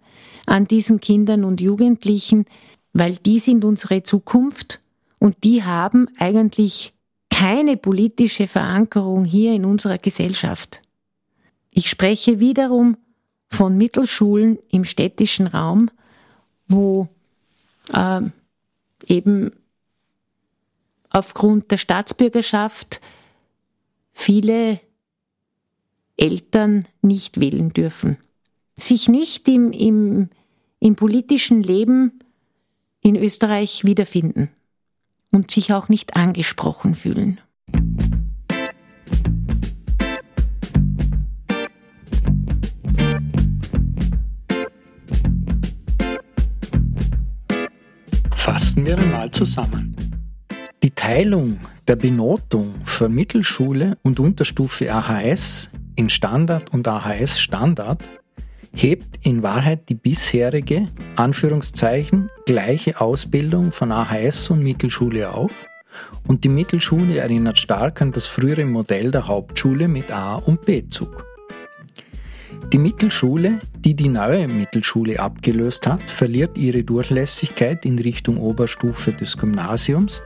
an 0.46 0.66
diesen 0.66 1.00
Kindern 1.00 1.44
und 1.44 1.60
Jugendlichen, 1.60 2.46
weil 2.92 3.16
die 3.16 3.38
sind 3.38 3.64
unsere 3.64 4.02
Zukunft 4.02 4.80
und 5.18 5.44
die 5.44 5.62
haben 5.62 6.08
eigentlich 6.18 6.94
keine 7.30 7.76
politische 7.76 8.46
Verankerung 8.46 9.24
hier 9.24 9.52
in 9.54 9.64
unserer 9.64 9.98
Gesellschaft. 9.98 10.80
Ich 11.70 11.88
spreche 11.88 12.40
wiederum 12.40 12.96
von 13.48 13.76
Mittelschulen 13.76 14.58
im 14.70 14.84
städtischen 14.84 15.46
Raum, 15.46 15.90
wo 16.66 17.08
äh, 17.92 18.22
eben 19.06 19.52
aufgrund 21.10 21.70
der 21.70 21.78
Staatsbürgerschaft 21.78 23.00
viele 24.12 24.80
Eltern 26.16 26.86
nicht 27.00 27.40
wählen 27.40 27.72
dürfen, 27.72 28.18
sich 28.81 29.09
nicht 29.09 29.49
im, 29.49 29.72
im, 29.72 30.31
im 30.81 30.97
politischen 30.97 31.62
Leben 31.62 32.20
in 33.01 33.16
Österreich 33.16 33.85
wiederfinden 33.85 34.51
und 35.31 35.51
sich 35.51 35.72
auch 35.72 35.89
nicht 35.89 36.16
angesprochen 36.16 36.95
fühlen. 36.95 37.41
Fassen 48.35 48.87
wir 48.87 48.99
einmal 48.99 49.31
zusammen. 49.31 49.95
Die 50.83 50.91
Teilung 50.93 51.59
der 51.87 51.97
Benotung 51.97 52.74
für 52.85 53.09
Mittelschule 53.09 53.99
und 54.03 54.20
Unterstufe 54.20 54.93
AHS 54.93 55.70
in 55.97 56.09
Standard 56.09 56.72
und 56.72 56.87
AHS 56.87 57.41
Standard 57.41 58.03
hebt 58.72 59.18
in 59.22 59.42
Wahrheit 59.42 59.88
die 59.88 59.94
bisherige, 59.94 60.86
Anführungszeichen, 61.16 62.30
gleiche 62.46 63.00
Ausbildung 63.00 63.72
von 63.72 63.92
AHS 63.92 64.50
und 64.50 64.62
Mittelschule 64.62 65.30
auf 65.30 65.66
und 66.26 66.44
die 66.44 66.48
Mittelschule 66.48 67.18
erinnert 67.18 67.58
stark 67.58 68.02
an 68.02 68.12
das 68.12 68.26
frühere 68.26 68.64
Modell 68.64 69.10
der 69.10 69.26
Hauptschule 69.26 69.88
mit 69.88 70.10
A- 70.10 70.36
und 70.36 70.62
B-Zug. 70.62 71.24
Die 72.72 72.78
Mittelschule, 72.78 73.60
die 73.78 73.94
die 73.94 74.08
neue 74.08 74.46
Mittelschule 74.46 75.18
abgelöst 75.20 75.86
hat, 75.86 76.02
verliert 76.02 76.58
ihre 76.58 76.84
Durchlässigkeit 76.84 77.86
in 77.86 77.98
Richtung 77.98 78.36
Oberstufe 78.36 79.12
des 79.12 79.38
Gymnasiums 79.38 80.20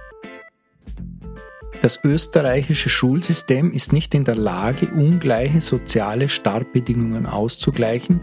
das 1.83 1.99
österreichische 2.05 2.89
Schulsystem 2.89 3.73
ist 3.73 3.93
nicht 3.93 4.15
in 4.15 4.23
der 4.23 4.37
Lage, 4.37 4.87
ungleiche 4.87 5.61
soziale 5.61 6.29
Startbedingungen 6.29 7.27
auszugleichen, 7.27 8.21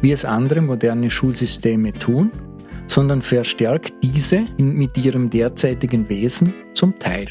wie 0.00 0.10
es 0.10 0.24
andere 0.24 0.62
moderne 0.62 1.10
Schulsysteme 1.10 1.92
tun, 1.92 2.32
sondern 2.86 3.20
verstärkt 3.20 3.92
diese 4.02 4.46
mit 4.56 4.96
ihrem 4.96 5.28
derzeitigen 5.28 6.08
Wesen 6.08 6.54
zum 6.72 6.98
Teil. 6.98 7.28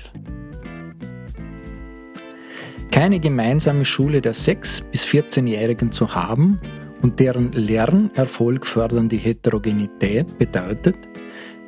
Keine 2.91 3.19
gemeinsame 3.19 3.85
Schule 3.85 4.21
der 4.21 4.35
6- 4.35 4.83
bis 4.91 5.03
14-Jährigen 5.05 5.91
zu 5.91 6.13
haben 6.13 6.59
und 7.01 7.19
deren 7.19 7.51
Lernerfolg 7.51 8.67
fördernde 8.67 9.15
Heterogenität 9.15 10.37
bedeutet, 10.37 10.95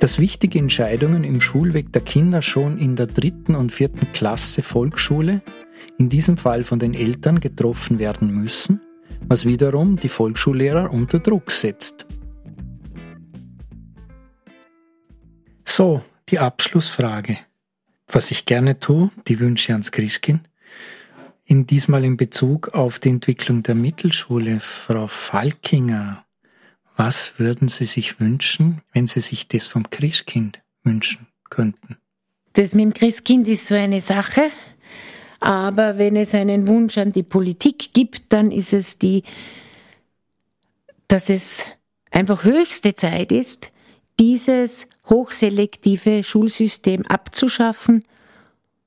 dass 0.05 0.19
wichtige 0.19 0.59
Entscheidungen 0.59 1.23
im 1.23 1.41
Schulweg 1.41 1.91
der 1.91 2.03
Kinder 2.03 2.43
schon 2.43 2.77
in 2.77 2.95
der 2.95 3.07
dritten 3.07 3.55
und 3.55 3.71
vierten 3.71 4.11
Klasse 4.13 4.61
Volksschule, 4.61 5.41
in 5.97 6.09
diesem 6.09 6.37
Fall 6.37 6.61
von 6.61 6.77
den 6.77 6.93
Eltern, 6.93 7.39
getroffen 7.39 7.97
werden 7.97 8.29
müssen, 8.29 8.81
was 9.27 9.47
wiederum 9.47 9.95
die 9.95 10.09
Volksschullehrer 10.09 10.93
unter 10.93 11.17
Druck 11.17 11.49
setzt. 11.49 12.05
So, 15.65 16.03
die 16.29 16.37
Abschlussfrage. 16.37 17.39
Was 18.07 18.29
ich 18.29 18.45
gerne 18.45 18.79
tue, 18.79 19.09
die 19.27 19.39
Wünsche 19.39 19.71
ans 19.71 19.91
Christkind. 19.91 20.47
In 21.45 21.65
diesmal 21.65 22.05
in 22.05 22.15
Bezug 22.15 22.75
auf 22.75 22.99
die 22.99 23.09
Entwicklung 23.09 23.63
der 23.63 23.73
Mittelschule, 23.73 24.59
Frau 24.59 25.07
Falkinger, 25.07 26.24
was 26.97 27.39
würden 27.39 27.67
Sie 27.67 27.85
sich 27.85 28.19
wünschen, 28.19 28.81
wenn 28.93 29.07
Sie 29.07 29.19
sich 29.19 29.47
das 29.47 29.67
vom 29.67 29.89
Christkind 29.89 30.59
wünschen 30.83 31.27
könnten? 31.49 31.97
Das 32.53 32.73
mit 32.73 32.85
dem 32.85 32.93
Christkind 32.93 33.47
ist 33.47 33.67
so 33.67 33.75
eine 33.75 34.01
Sache, 34.01 34.49
aber 35.39 35.97
wenn 35.97 36.15
es 36.15 36.33
einen 36.33 36.67
Wunsch 36.67 36.97
an 36.97 37.11
die 37.11 37.23
Politik 37.23 37.93
gibt, 37.93 38.31
dann 38.31 38.51
ist 38.51 38.73
es 38.73 38.97
die, 38.97 39.23
dass 41.07 41.29
es 41.29 41.65
einfach 42.11 42.43
höchste 42.45 42.95
Zeit 42.95 43.31
ist, 43.31 43.71
dieses 44.19 44.87
hochselektive 45.09 46.23
Schulsystem 46.23 47.05
abzuschaffen 47.05 48.05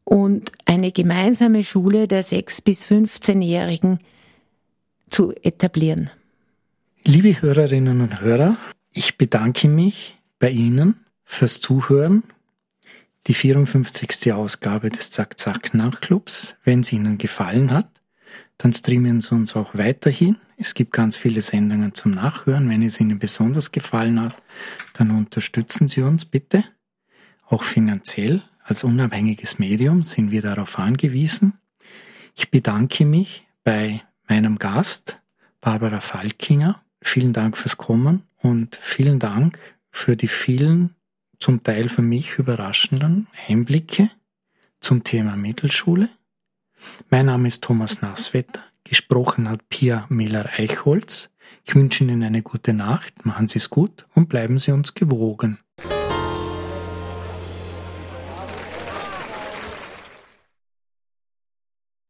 und 0.04 0.52
eine 0.64 0.90
gemeinsame 0.90 1.64
Schule 1.64 2.08
der 2.08 2.24
6- 2.24 2.64
bis 2.64 2.86
15-Jährigen 2.86 3.98
zu 5.10 5.32
etablieren. 5.42 6.10
Liebe 7.10 7.40
Hörerinnen 7.40 8.02
und 8.02 8.20
Hörer, 8.20 8.58
ich 8.92 9.16
bedanke 9.16 9.66
mich 9.66 10.18
bei 10.38 10.50
Ihnen 10.50 11.06
fürs 11.24 11.62
Zuhören. 11.62 12.22
Die 13.26 13.32
54. 13.32 14.34
Ausgabe 14.34 14.90
des 14.90 15.10
Zack 15.10 15.40
Zack 15.40 15.72
Nachclubs. 15.72 16.56
Wenn 16.64 16.80
es 16.80 16.92
Ihnen 16.92 17.16
gefallen 17.16 17.70
hat, 17.70 17.88
dann 18.58 18.74
streamen 18.74 19.22
Sie 19.22 19.34
uns 19.34 19.56
auch 19.56 19.70
weiterhin. 19.72 20.36
Es 20.58 20.74
gibt 20.74 20.92
ganz 20.92 21.16
viele 21.16 21.40
Sendungen 21.40 21.94
zum 21.94 22.10
Nachhören. 22.10 22.68
Wenn 22.68 22.82
es 22.82 23.00
Ihnen 23.00 23.18
besonders 23.18 23.72
gefallen 23.72 24.20
hat, 24.20 24.36
dann 24.92 25.10
unterstützen 25.10 25.88
Sie 25.88 26.02
uns 26.02 26.26
bitte. 26.26 26.62
Auch 27.46 27.62
finanziell. 27.62 28.42
Als 28.64 28.84
unabhängiges 28.84 29.58
Medium 29.58 30.02
sind 30.02 30.30
wir 30.30 30.42
darauf 30.42 30.78
angewiesen. 30.78 31.54
Ich 32.34 32.50
bedanke 32.50 33.06
mich 33.06 33.46
bei 33.64 34.02
meinem 34.28 34.58
Gast, 34.58 35.22
Barbara 35.62 36.02
Falkinger, 36.02 36.82
Vielen 37.00 37.32
Dank 37.32 37.56
fürs 37.56 37.76
Kommen 37.76 38.24
und 38.42 38.76
vielen 38.76 39.18
Dank 39.18 39.58
für 39.90 40.16
die 40.16 40.28
vielen, 40.28 40.94
zum 41.38 41.62
Teil 41.62 41.88
für 41.88 42.02
mich 42.02 42.38
überraschenden 42.38 43.28
Einblicke 43.48 44.10
zum 44.80 45.04
Thema 45.04 45.36
Mittelschule. 45.36 46.08
Mein 47.10 47.26
Name 47.26 47.48
ist 47.48 47.62
Thomas 47.62 48.02
Nasswetter. 48.02 48.62
Gesprochen 48.84 49.48
hat 49.48 49.68
Pia 49.68 50.06
Miller-Eichholz. 50.08 51.30
Ich 51.64 51.74
wünsche 51.74 52.04
Ihnen 52.04 52.22
eine 52.22 52.42
gute 52.42 52.72
Nacht, 52.72 53.26
machen 53.26 53.48
Sie 53.48 53.58
es 53.58 53.70
gut 53.70 54.06
und 54.14 54.28
bleiben 54.28 54.58
Sie 54.58 54.72
uns 54.72 54.94
gewogen. 54.94 55.58